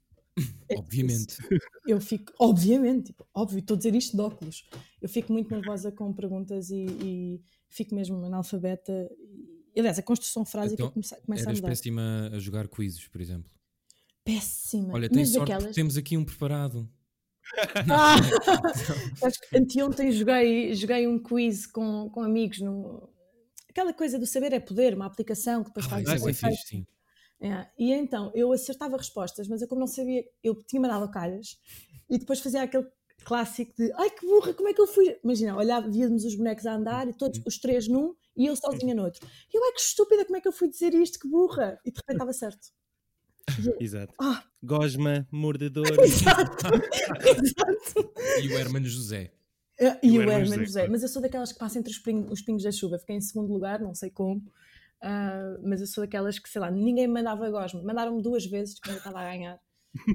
[0.68, 1.36] É Obviamente.
[1.86, 4.68] eu fico, obviamente, tipo, óbvio, estou a dizer isto de óculos.
[5.00, 9.10] Eu fico muito nervosa com perguntas e, e fico mesmo analfabeta.
[9.76, 11.68] Aliás, a construção frásica Então, começa, começa a mudar.
[11.68, 13.50] péssima a jogar quizzes, por exemplo.
[14.24, 14.94] Péssima.
[14.94, 16.88] Olha, tens sorte daquelas- temos aqui um preparado.
[17.92, 18.16] Ah!
[19.54, 23.08] Anteontem joguei, joguei um quiz com, com amigos no.
[23.68, 26.66] Aquela coisa do saber é poder, uma aplicação que depois Ah, faz isso é fixe,
[26.68, 26.86] sim.
[27.40, 31.58] É, E então eu acertava respostas, mas eu como não sabia, eu tinha mandado calhas
[32.08, 32.86] e depois fazia aquele
[33.24, 35.18] clássico de ai que burra, como é que eu fui?
[35.22, 38.94] Imagina, olhava, víamos os bonecos a andar e todos os três num e eu sozinha
[38.94, 39.26] no outro.
[39.52, 41.18] E eu, é que estúpida, como é que eu fui dizer isto?
[41.18, 41.78] Que burra!
[41.84, 42.68] E de repente estava certo.
[43.66, 44.14] Eu, Exato.
[44.20, 45.86] Ah, Gosma, mordedor.
[46.00, 46.66] exato!
[47.44, 48.12] exato!
[48.42, 49.32] E o Hermano José.
[49.80, 50.80] Ah, E E o o Herman Herman José, José.
[50.80, 50.92] claro.
[50.92, 52.98] Mas eu sou daquelas que passa entre os, ping- os pingos da chuva.
[52.98, 54.42] Fiquei em segundo lugar, não sei como.
[55.02, 57.82] Ah, mas eu sou daquelas que, sei lá, ninguém me mandava gosma.
[57.82, 59.60] Mandaram-me duas vezes quando eu estava a ganhar.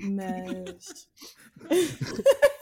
[0.02, 1.08] Mas.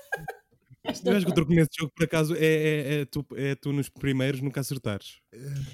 [1.06, 3.72] Eu acho que o truque nesse jogo, por acaso, é, é, é tu, é tu
[3.74, 5.20] nos primeiros nunca acertares.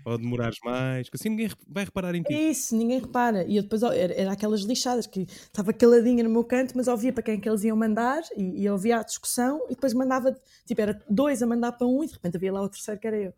[0.05, 2.33] Ou demorares mais, que assim ninguém vai reparar em É ti.
[2.33, 3.45] isso, ninguém repara.
[3.47, 7.13] E eu depois era, era aquelas lixadas que estava caladinha no meu canto, mas ouvia
[7.13, 10.35] para quem é que eles iam mandar e, e ouvia a discussão e depois mandava,
[10.65, 13.07] tipo, era dois a mandar para um e de repente havia lá o terceiro que
[13.07, 13.33] era eu.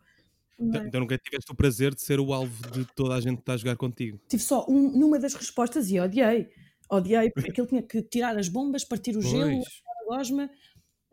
[0.58, 3.42] Então, então nunca tiveste o prazer de ser o alvo de toda a gente que
[3.42, 4.20] está a jogar contigo.
[4.30, 6.48] tive só um, numa das respostas e odiei.
[6.90, 9.82] Odiei, porque aquilo tinha que tirar as bombas, partir o gelo, Pois.
[10.12, 10.50] a gosma.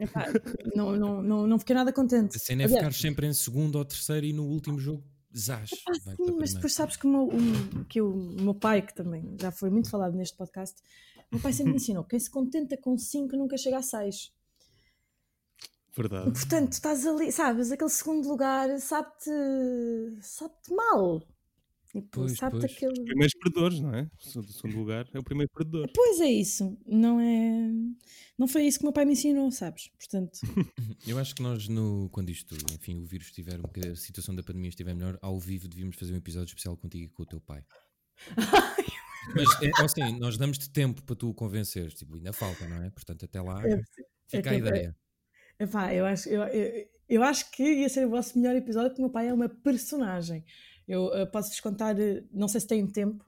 [0.02, 0.26] Epá,
[0.74, 2.36] não, não, não, não fiquei nada contente.
[2.36, 5.04] A cena é Aliás, ficar sempre em segundo ou terceiro e no último jogo,
[5.36, 5.70] zás.
[5.88, 9.36] Ah, sim, mas depois sabes que o, meu, o- que o meu pai, que também
[9.40, 10.80] já foi muito falado neste podcast,
[11.30, 14.32] o meu pai sempre me ensinou: quem se contenta com 5 nunca chega a 6.
[15.94, 16.30] Verdade.
[16.32, 19.30] Portanto, estás ali, sabes, aquele segundo lugar sabe-te
[20.22, 21.22] sabe mal.
[21.92, 22.72] Tipo, Pois, sabe-te pois.
[22.72, 23.04] aquele.
[23.04, 24.10] Primeiros perdedores, não é?
[24.18, 25.86] O segundo lugar é o primeiro perdedor.
[25.94, 27.70] Pois é isso, não é.
[28.38, 29.88] Não foi isso que o meu pai me ensinou, sabes?
[29.88, 30.40] Portanto,
[31.06, 34.42] Eu acho que nós, no, quando isto, enfim, o vírus estiver, um a situação da
[34.42, 37.40] pandemia estiver melhor, ao vivo devíamos fazer um episódio especial contigo e com o teu
[37.40, 37.62] pai.
[39.36, 42.90] Mas é assim, nós damos-te tempo para tu o convenceres, tipo, ainda falta, não é?
[42.90, 43.80] Portanto, até lá É,
[44.28, 44.96] fica é a ideia.
[45.58, 49.02] epá, eu acho, eu, eu, eu acho que ia ser o vosso melhor episódio porque
[49.02, 50.44] o meu pai é uma personagem.
[50.92, 53.24] Eu eh, posso-vos contar, eh, não sei se têm tempo.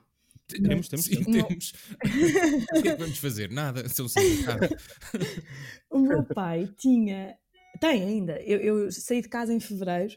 [0.46, 1.72] Temos, temos, Sim, temos.
[2.76, 3.50] o que é que vamos fazer?
[3.50, 4.04] Nada, são.
[5.90, 7.38] O meu pai tinha,
[7.80, 8.38] tem ainda.
[8.42, 10.14] Eu, eu saí de casa em fevereiro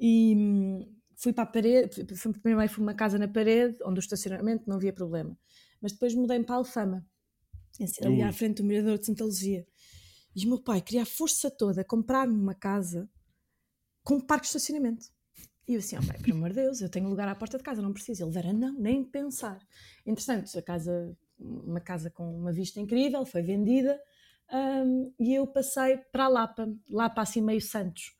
[0.00, 2.06] e hum, fui para a parede.
[2.16, 5.36] fui- Primeiro fui uma casa na parede, onde o estacionamento não havia problema.
[5.82, 7.06] Mas depois mudei-me para a Alfama,
[8.06, 9.66] ali à frente do Mirador de Santa Luzia.
[10.34, 13.06] E o meu pai queria a força toda comprar-me uma casa
[14.02, 15.04] com um parque de estacionamento.
[15.68, 17.62] E eu assim, ó pai, pelo amor de Deus, eu tenho lugar à porta de
[17.62, 18.26] casa, não preciso.
[18.26, 19.60] Ele era, não, nem pensar.
[20.06, 24.00] Entretanto, a casa, uma casa com uma vista incrível, foi vendida
[24.50, 28.16] hum, e eu passei para a Lapa, Lapa assim meio Santos,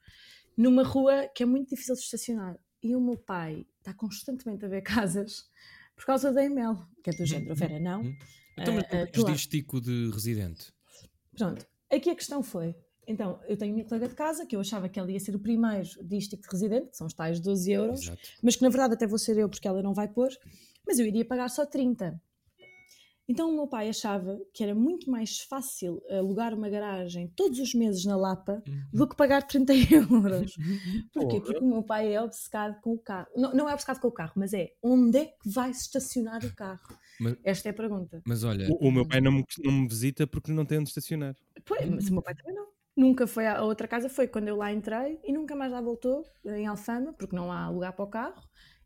[0.54, 2.58] numa rua que é muito difícil de estacionar.
[2.82, 5.48] E o meu pai está constantemente a ver casas
[5.96, 8.02] por causa da Emel, que é do género, Vera, não.
[8.58, 10.70] Então, mas diz tico de residente?
[11.34, 12.76] Pronto, aqui a questão foi.
[13.08, 15.34] Então, eu tenho a minha colega de casa, que eu achava que ela ia ser
[15.34, 18.20] o primeiro dístico de residente, que são os tais 12 euros, Exato.
[18.42, 20.28] mas que na verdade até vou ser eu, porque ela não vai pôr,
[20.86, 22.20] mas eu iria pagar só 30.
[23.30, 27.74] Então o meu pai achava que era muito mais fácil alugar uma garagem todos os
[27.74, 30.56] meses na Lapa do que pagar 30 euros.
[31.12, 31.38] Porquê?
[31.40, 33.28] Porque o meu pai é obcecado com o carro.
[33.36, 36.54] Não, não é obcecado com o carro, mas é onde é que vai estacionar o
[36.54, 36.96] carro?
[37.20, 38.22] Mas- Esta é a pergunta.
[38.26, 40.88] Mas olha, O, o meu pai não me, não me visita porque não tem onde
[40.88, 41.36] estacionar.
[41.66, 42.66] Pois, mas o meu pai também não.
[42.98, 46.24] Nunca foi à outra casa, foi quando eu lá entrei e nunca mais lá voltou,
[46.44, 48.42] em Alfama, porque não há lugar para o carro.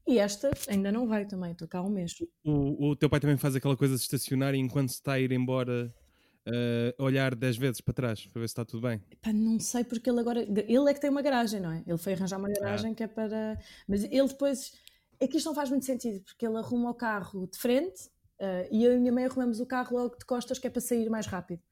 [0.07, 2.13] E esta ainda não veio também, estou cá um mês.
[2.45, 5.19] O, o teu pai também faz aquela coisa de estacionar e enquanto se está a
[5.19, 5.91] ir embora,
[6.45, 9.01] eh, olhar 10 vezes para trás para ver se está tudo bem.
[9.23, 10.43] Pá, não sei porque ele agora.
[10.43, 11.83] Ele é que tem uma garagem, não é?
[11.87, 13.59] Ele foi arranjar uma garagem que é para.
[13.89, 14.73] Mas ele depois.
[15.19, 18.11] É que isto não faz muito sentido, porque ele arruma o carro de frente
[18.41, 20.71] eh, e eu e a minha mãe arrumamos o carro logo de costas, que é
[20.71, 21.63] para sair mais rápido.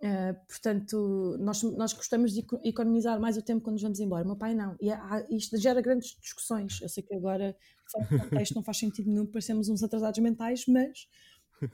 [0.00, 4.24] Eh, portanto, nós, nós gostamos de eco- economizar mais o tempo quando nos vamos embora.
[4.24, 4.76] O meu pai não.
[4.80, 6.80] E há- isto gera grandes discussões.
[6.82, 7.56] Eu sei que agora,
[7.90, 11.08] fora contexto, não faz sentido nenhum, parecemos uns atrasados mentais, mas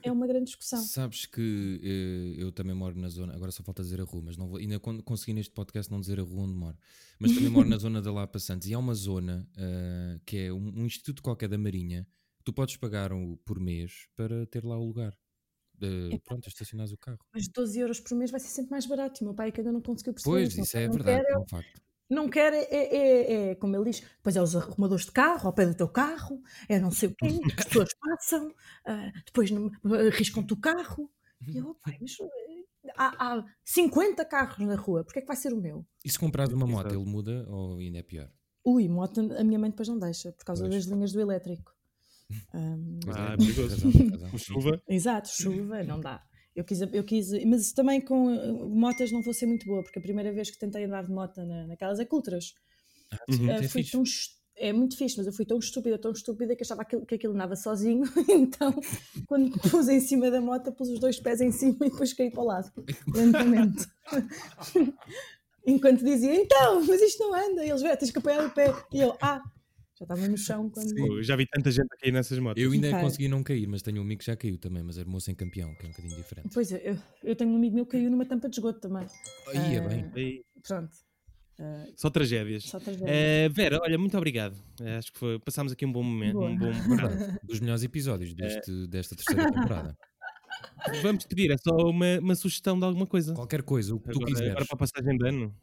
[0.05, 0.81] é uma grande discussão.
[0.81, 4.37] sabes que eh, eu também moro na zona, agora só falta dizer a rua, mas
[4.37, 6.77] não vou, ainda con- consegui neste podcast não dizer a rua onde moro,
[7.19, 10.53] mas também moro na zona da Lapa Santos e há uma zona eh, que é
[10.53, 12.07] um, um instituto qualquer da Marinha
[12.45, 15.19] tu podes pagar um, por mês para ter lá o lugar.
[15.87, 17.19] Eh, pronto, estacionares o carro.
[17.35, 19.21] Mas 12 euros por mês vai ser sempre mais barato.
[19.21, 20.35] E o meu pai é que ainda não conseguiu perceber.
[20.37, 20.61] Pois, isso.
[20.63, 21.83] isso é Não verdade, quer é um facto.
[22.11, 25.47] Não quer, é, é, é- é, como ele diz, pois é os arrumadores de carro
[25.47, 27.27] ao pé do teu carro, é não sei o quê,
[27.59, 28.55] as pessoas passam,
[28.85, 29.51] ah, depois
[30.09, 31.11] arriscam-te o carro.
[31.49, 35.29] E eu, "Oh, pai, mas eh, há, há 50 carros na rua, porque é que
[35.29, 35.87] vai ser o meu?
[36.05, 38.31] E se comprares uma moto, ele muda ou ainda é pior?
[38.65, 40.75] Ui, moto a minha mãe depois não deixa, por causa Pois.
[40.85, 41.75] das linhas do elétrico.
[43.05, 44.31] Pois Ah, é, perigoso.
[44.31, 44.83] Com chuva.
[44.89, 46.23] Exato, chuva, não dá.
[46.55, 49.99] Eu quis, eu quis, mas também com eh, motas não vou ser muito boa, porque
[49.99, 52.05] a primeira vez que tentei andar de moto na, naquelas é
[53.31, 53.93] sim, Uh, é fui fixe.
[53.93, 54.03] tão
[54.57, 57.57] é muito fixe, mas eu fui tão estúpida, tão estúpida que achava que aquilo andava
[57.57, 58.05] sozinho.
[58.29, 58.75] Então,
[59.27, 62.13] quando me pus em cima da moto, pus os dois pés em cima e depois
[62.13, 62.71] caí para o lado,
[63.15, 63.87] lentamente.
[65.67, 67.65] Enquanto dizia, então, mas isto não anda.
[67.65, 68.75] E eles, "Vé, tens que apoiar o pé.
[68.93, 69.41] E eu, ah,
[70.03, 70.99] Já estava no chão quando.
[70.99, 72.61] Eu já vi tanta gente aqui nessas motos.
[72.63, 73.01] Eu ainda Ok.
[73.01, 75.35] consegui não cair, mas tenho um amigo que já caiu também, mas era moço em
[75.35, 76.49] campeão, que é um bocadinho diferente.
[76.53, 79.07] Pois é, eu, eu tentenho um amigo meu que caiu numa tampa de esgoto também.
[79.49, 80.11] Aí é Ah, bem.
[80.17, 80.91] Ei, Pronto.
[81.61, 82.65] Ah, Só tragédias.
[82.65, 83.07] só tragédia.
[83.09, 84.57] Eh, Vera, olha, muito obrigado.
[84.81, 86.35] Eh, acho que foi, passámos aqui um bom momento.
[86.39, 86.51] Boa.
[86.51, 86.71] Um bom
[87.45, 89.97] dos melhores episódios deste, desta terceira temporada.
[91.03, 93.35] Vamos te pedir, é só uma, uma sugestão de alguma coisa.
[93.35, 94.51] Qualquer coisa, o que tu Agora, quiseres.
[94.53, 95.55] agora para a passagem de ano.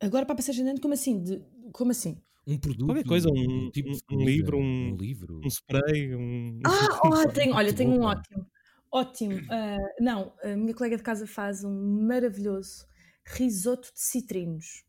[0.00, 1.22] Agora para a passagem de ano, como assim?
[1.22, 2.20] De- como assim?
[2.52, 5.40] Um produto, Qualquer coisa, um- tipo um- um livro, um- um livro.
[5.44, 6.60] Um spray, um.
[6.66, 6.70] Ah,
[7.04, 8.46] oh, tenho, olha, Muito tenho um ótimo.
[8.92, 9.40] Ótimo.
[9.50, 12.84] Ah, não, a minha colega de casa faz um maravilhoso
[13.24, 14.84] risoto de citrinos.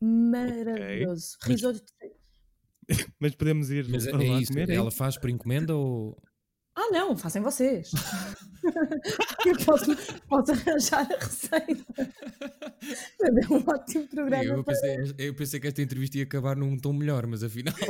[0.00, 1.36] Maravilhoso.
[1.42, 2.10] Mas- Risoto de...
[3.20, 6.20] Mas podemos ir Mas é, lá é isso, comer, ela faz por encomenda ou.
[6.76, 7.90] Ah, não, fazem vocês.
[9.46, 9.96] Eu posso,
[10.28, 11.84] posso arranjar a receita.
[13.20, 14.44] Mas é um ótimo programa.
[14.44, 17.74] Eu pensei, eu pensei que esta entrevista ia acabar num tom melhor, mas afinal.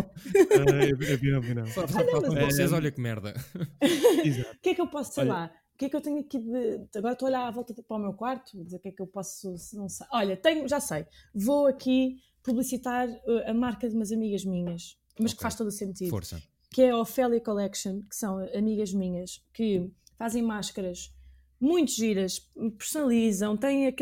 [0.53, 1.66] Ah, não.
[1.66, 3.35] Só, só faltam mas- vocês, É, olha que merda.
[4.55, 6.20] O que é que eu posso, sei Olha- lá, o que é que eu tenho
[6.20, 6.87] aqui de.
[6.97, 9.03] Agora estou a olhar à volta para o meu quarto, dizer o que é que
[9.03, 9.55] eu posso.
[9.74, 10.07] Não sei.
[10.12, 11.07] Olha, tenho, já sei.
[11.35, 15.43] Vou aqui publicitar uh, a marca de umas amigas minhas, mas que Ok.
[15.43, 16.11] faz todo o sentido.
[16.11, 16.41] Força.
[16.70, 21.12] Que é a Ophelia Collection, que são amigas minhas que fazem máscaras
[21.60, 22.48] muito giras,
[22.78, 23.94] personalizam, têm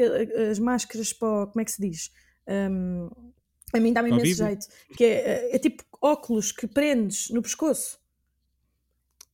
[0.51, 1.47] as máscaras para.
[1.49, 2.13] Como é que se diz?
[2.47, 3.11] Um,
[3.75, 4.67] a mim dá-me imenso jeito.
[4.97, 7.99] Que é, é tipo óculos que prendes no pescoço.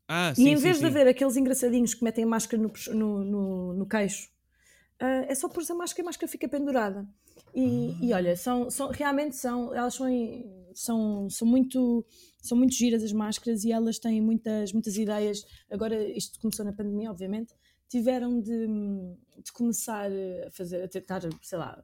[0.08, 0.86] Ah, E sim, em sim, vez de sim.
[0.86, 4.28] haver aqueles engraçadinhos que metem a máscara no, no, no, no queixo,
[4.98, 7.06] ah, é só pôr a máscara e a máscara fica pendurada.
[7.54, 10.08] E, e olha, são, são, realmente são, elas são,
[10.74, 12.04] são, são, muito,
[12.42, 15.44] são muito giras as máscaras e elas têm muitas, muitas ideias.
[15.70, 17.54] Agora, isto começou na pandemia, obviamente,
[17.88, 18.66] tiveram de,
[19.44, 21.82] de começar a fazer, a tentar, sei lá,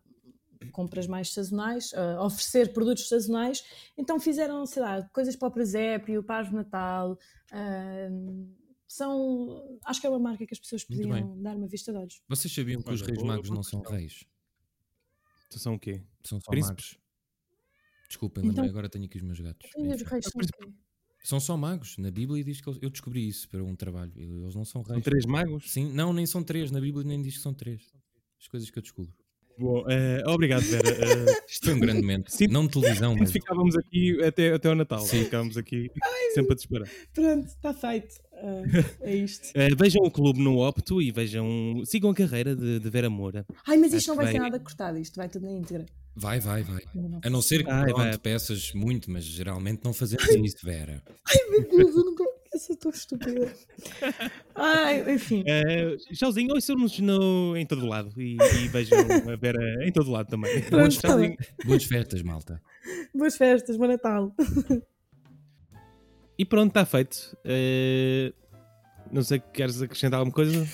[0.72, 3.62] compras mais sazonais, a oferecer produtos sazonais,
[3.96, 7.18] então fizeram, sei lá, coisas para o presépio, para o Natal,
[7.52, 8.46] ahm,
[8.86, 12.20] são, acho que é uma marca que as pessoas podiam dar uma vista de olhos.
[12.28, 14.24] Vocês sabiam que os reis magos não são reis?
[15.50, 16.00] Então São o quê?
[16.24, 16.92] São só Príncipes?
[16.92, 17.00] magos.
[18.08, 19.68] Desculpem, Então- lembrei, agora tenho aqui os meus gatos.
[19.76, 20.04] Os Enfim.
[20.04, 20.72] reis são o quê?
[21.22, 21.98] São só magos.
[21.98, 22.78] Na Bíblia diz que eles...
[22.82, 24.12] eu descobri isso para um trabalho.
[24.16, 25.04] Eles não são São reis.
[25.04, 25.70] três magos?
[25.70, 26.70] Sim, não, nem são três.
[26.70, 27.82] Na Bíblia nem diz que são três.
[28.40, 29.12] As coisas que eu descubro.
[29.58, 30.88] Bom, eh, obrigado, Vera.
[30.88, 32.30] Eh, Isto foi um grande momento.
[32.30, 32.46] Sim.
[32.48, 33.30] Não de televisão, mas.
[33.30, 35.04] ficávamos aqui até, até ao Natal.
[35.04, 35.90] Ficávamos aqui
[36.32, 36.88] sempre a te esperar.
[37.12, 38.14] Pronto, está feito.
[38.42, 38.62] Ah,
[39.02, 39.50] é isto.
[39.54, 41.82] Eh, vejam o clube no Opto e vejam.
[41.84, 43.44] Sigam a carreira de, de Vera Moura.
[43.66, 45.52] Ai, mas Acho isto não que vai ser vai- nada cortado, isto vai tudo na
[45.52, 45.86] íntegra.
[46.16, 46.82] Vai, vai, vai.
[47.24, 48.18] A não ser que Vai, pronto, vai.
[48.18, 51.02] peças muito, mas geralmente não fazemos isso, Vera.
[51.50, 52.24] Meu Deus, eu nunca.
[52.52, 53.52] Eu sou tão estúpida.
[54.56, 55.44] Ai, enfim.
[55.46, 60.28] Eh, tchauzinho, ouçam-nos no- em todo lado e, e vejam a Vera em todo lado
[60.28, 60.60] também.
[60.62, 61.16] Pronto, tá.
[61.64, 62.60] Boas festas, malta.
[63.14, 64.34] Boas festas, bom Natal.
[66.40, 67.36] E pronto, está feito.
[67.44, 68.32] Eh,
[69.12, 70.66] não sei, queres acrescentar alguma coisa?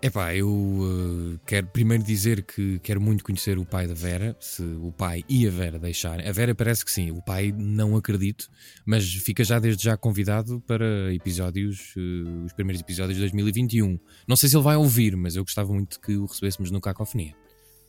[0.00, 4.62] Epá, eu eh, quero primeiro dizer que quero muito conhecer o pai da Vera, se
[4.62, 6.24] o pai e a Vera deixarem.
[6.24, 8.48] A Vera parece que sim, o pai não acredito,
[8.86, 13.98] mas fica já desde já convidado para episódios, eh, os primeiros episódios de 2021.
[14.24, 17.34] Não sei se ele vai ouvir, mas eu gostava muito que o recebêssemos no Cacofonia.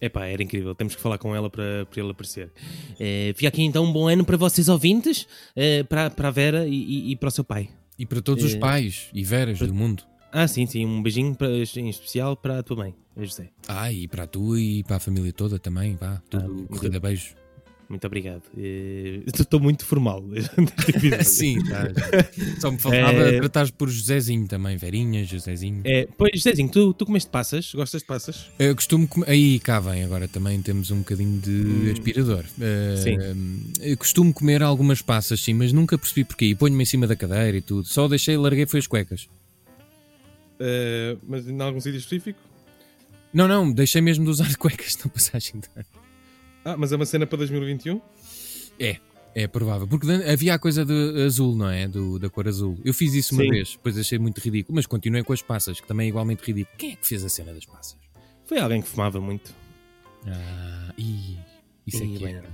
[0.01, 0.73] Epá, era incrível.
[0.73, 2.51] Temos que falar com ela para, para ele aparecer.
[2.99, 6.67] Eh, fica aqui então um bom ano para vocês ouvintes, eh, para, para a Vera
[6.67, 7.69] e, e- e para o seu pai.
[7.97, 10.03] E para todos os Eh, pais e Veras do mundo.
[10.31, 10.85] Ah, sim, sim.
[10.85, 13.49] Um beijinho para- em especial para a tua mãe, José.
[13.67, 16.21] Ah, e para a tua e para a família toda também, vá.
[16.29, 17.35] Tudo muito- corrida beijo.
[17.89, 18.43] Muito obrigado.
[18.55, 20.23] Eh, Estou muito formal.
[21.25, 21.57] Sim.
[22.59, 25.81] Só me faltava Eh, tratares por Josézinho também, Verinha, Josézinho.
[25.83, 27.73] É, pois, Zezinho, tu, tu comeste passas?
[27.73, 28.45] Gostas de passas?
[28.59, 29.29] Eu costumo comer.
[29.31, 31.91] Aí cá vem, agora também temos um bocadinho de Hum.
[31.91, 32.45] aspirador.
[33.03, 33.17] Sim.
[33.81, 36.45] Eu costumo comer algumas passas, sim, mas nunca percebi porquê.
[36.45, 37.87] E ponho-me em cima da cadeira e tudo.
[37.87, 39.27] Só deixei, larguei, foi as cuecas.
[40.59, 42.39] Eh, mas em algum sítio específico?
[43.33, 45.85] Não, não, deixei mesmo de usar cuecas na passagem de ano.
[46.73, 48.01] Ah, mas é uma cena para 2021?
[49.35, 51.87] É provável, porque havia a coisa de azul, não é?
[51.87, 52.77] Do, da cor azul.
[52.83, 53.49] Eu fiz isso uma Sim.
[53.51, 56.75] vez, depois achei muito ridículo, mas continuei com as passas, que também é igualmente ridículo.
[56.77, 57.95] Quem é que fez a cena das passas?
[58.45, 59.53] Foi alguém que fumava muito.
[60.25, 61.37] Ah, ih,
[61.85, 62.33] isso é Ih, que bem.
[62.35, 62.49] era.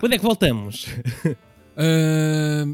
[0.00, 0.86] Quando é que voltamos?
[1.80, 2.66] Ah,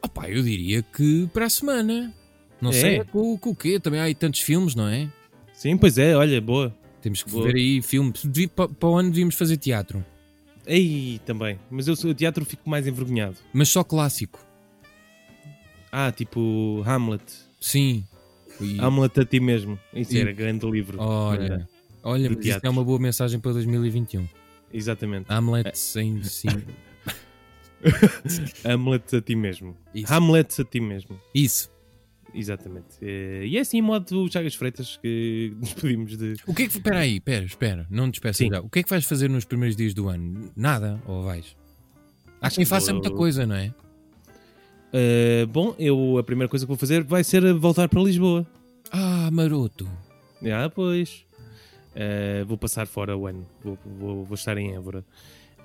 [0.00, 2.14] opá, eu diria que para a semana.
[2.60, 2.72] Não É?
[2.72, 3.80] sei com, com o quê?
[3.80, 5.10] Também há aí tantos filmes, não é?
[5.52, 6.72] Sim, pois é, olha, boa.
[7.02, 7.46] Temos que Boa.
[7.48, 8.22] ver aí filmes.
[8.54, 10.04] Para o ano devíamos fazer teatro,
[10.66, 11.58] Ei, também.
[11.70, 13.36] Mas eu o teatro fico mais envergonhado.
[13.52, 14.38] mas só clássico.
[15.92, 17.22] Ah, tipo Hamlet.
[17.60, 18.04] Sim.
[18.60, 19.78] E- Hamlet a ti mesmo.
[19.92, 20.98] Isso E- era grande livro.
[21.00, 21.68] olha,
[22.02, 22.64] olha, de mas teatros.
[22.64, 24.26] é uma boa mensagem para 2021.
[24.72, 25.26] Exatamente.
[25.28, 26.48] Hamlet sem sim.
[28.64, 29.76] Hamlet a ti mesmo.
[29.94, 30.12] Isso.
[30.12, 31.20] Hamlet a ti mesmo.
[31.34, 31.70] Isso.
[32.34, 32.96] Exatamente.
[33.00, 36.34] Eh, E é assim, em modo Chagas Freitas, que nos pedimos de.
[36.46, 36.76] O que é que.
[36.76, 37.86] Espera aí, espera, espera.
[37.88, 38.60] Não te despeças já.
[38.60, 40.50] O que é que vais fazer nos primeiros dias do ano?
[40.56, 41.00] Nada?
[41.06, 41.56] Ou vais?
[42.40, 43.72] Há Acho quem que faça muita coisa, não é?
[44.92, 48.46] Eh, bom, eu a primeira coisa que vou fazer vai ser voltar para Lisboa.
[48.92, 49.88] Ah, maroto.
[50.52, 51.24] Ah, pois.
[51.94, 53.46] Eh, vou passar fora o ano.
[53.62, 55.04] Vou, vou, vou estar em Évora.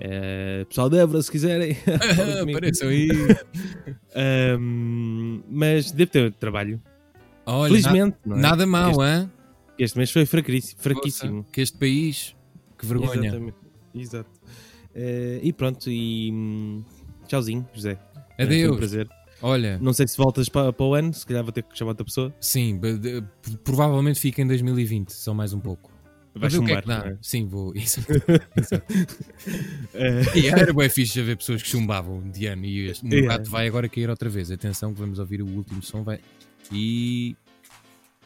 [0.00, 1.76] Eh, pessoal de Évora, se quiserem.
[2.50, 3.08] Apareçam aí.
[4.14, 6.80] Ahm, mas devo ter trabalho.
[7.46, 8.16] Olha, Felizmente.
[8.24, 8.40] na- é?
[8.40, 9.30] nada mal, Este, hein?
[9.78, 10.80] este mês foi fraquíssimo.
[10.82, 11.46] fraquíssimo.
[11.52, 12.34] Que este país.
[12.78, 13.28] Que vergonha.
[13.28, 13.56] Exatamente.
[13.94, 14.30] Exato.
[14.94, 16.84] Eh, e pronto, e hum,
[17.28, 17.98] tchauzinho, José.
[18.38, 18.76] Eh, Foi um Adeus.
[18.76, 19.08] prazer.
[19.42, 21.90] Olha, Não sei se voltas para, para o ano, se calhar vou ter que chamar
[21.92, 22.34] outra pessoa.
[22.40, 22.78] sim,
[23.64, 25.89] provavelmente fica em 2020, só mais um pouco.
[26.34, 26.82] Vai Mas o que é chumbar.
[26.82, 27.10] que dá?
[27.10, 27.18] é?
[27.20, 27.72] Sim, vou.
[27.76, 28.00] Isso.
[30.34, 33.38] E era bem fixe haver pessoas que chumbavam de ano e este- o meu Yeah.
[33.38, 34.50] gato vai agora cair outra vez.
[34.50, 36.02] Atenção que vamos ouvir o último som.
[36.04, 36.20] Vai.
[36.72, 37.36] E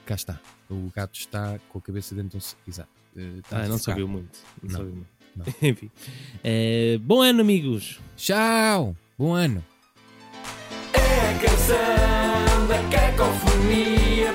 [0.04, 0.38] cá está.
[0.70, 2.48] O gato está com a cabeça dentro de um.
[2.68, 2.88] Exato.
[3.16, 4.38] Eh, está ah, não sabia muito.
[4.62, 5.08] Não Não, sabia muito.
[5.36, 5.46] não.
[5.70, 5.90] Enfim.
[6.42, 8.00] Eh, bom ano, amigos.
[8.16, 8.94] Tchau!
[9.18, 9.64] Bom ano!
[10.92, 14.32] É a canção da cacofonia.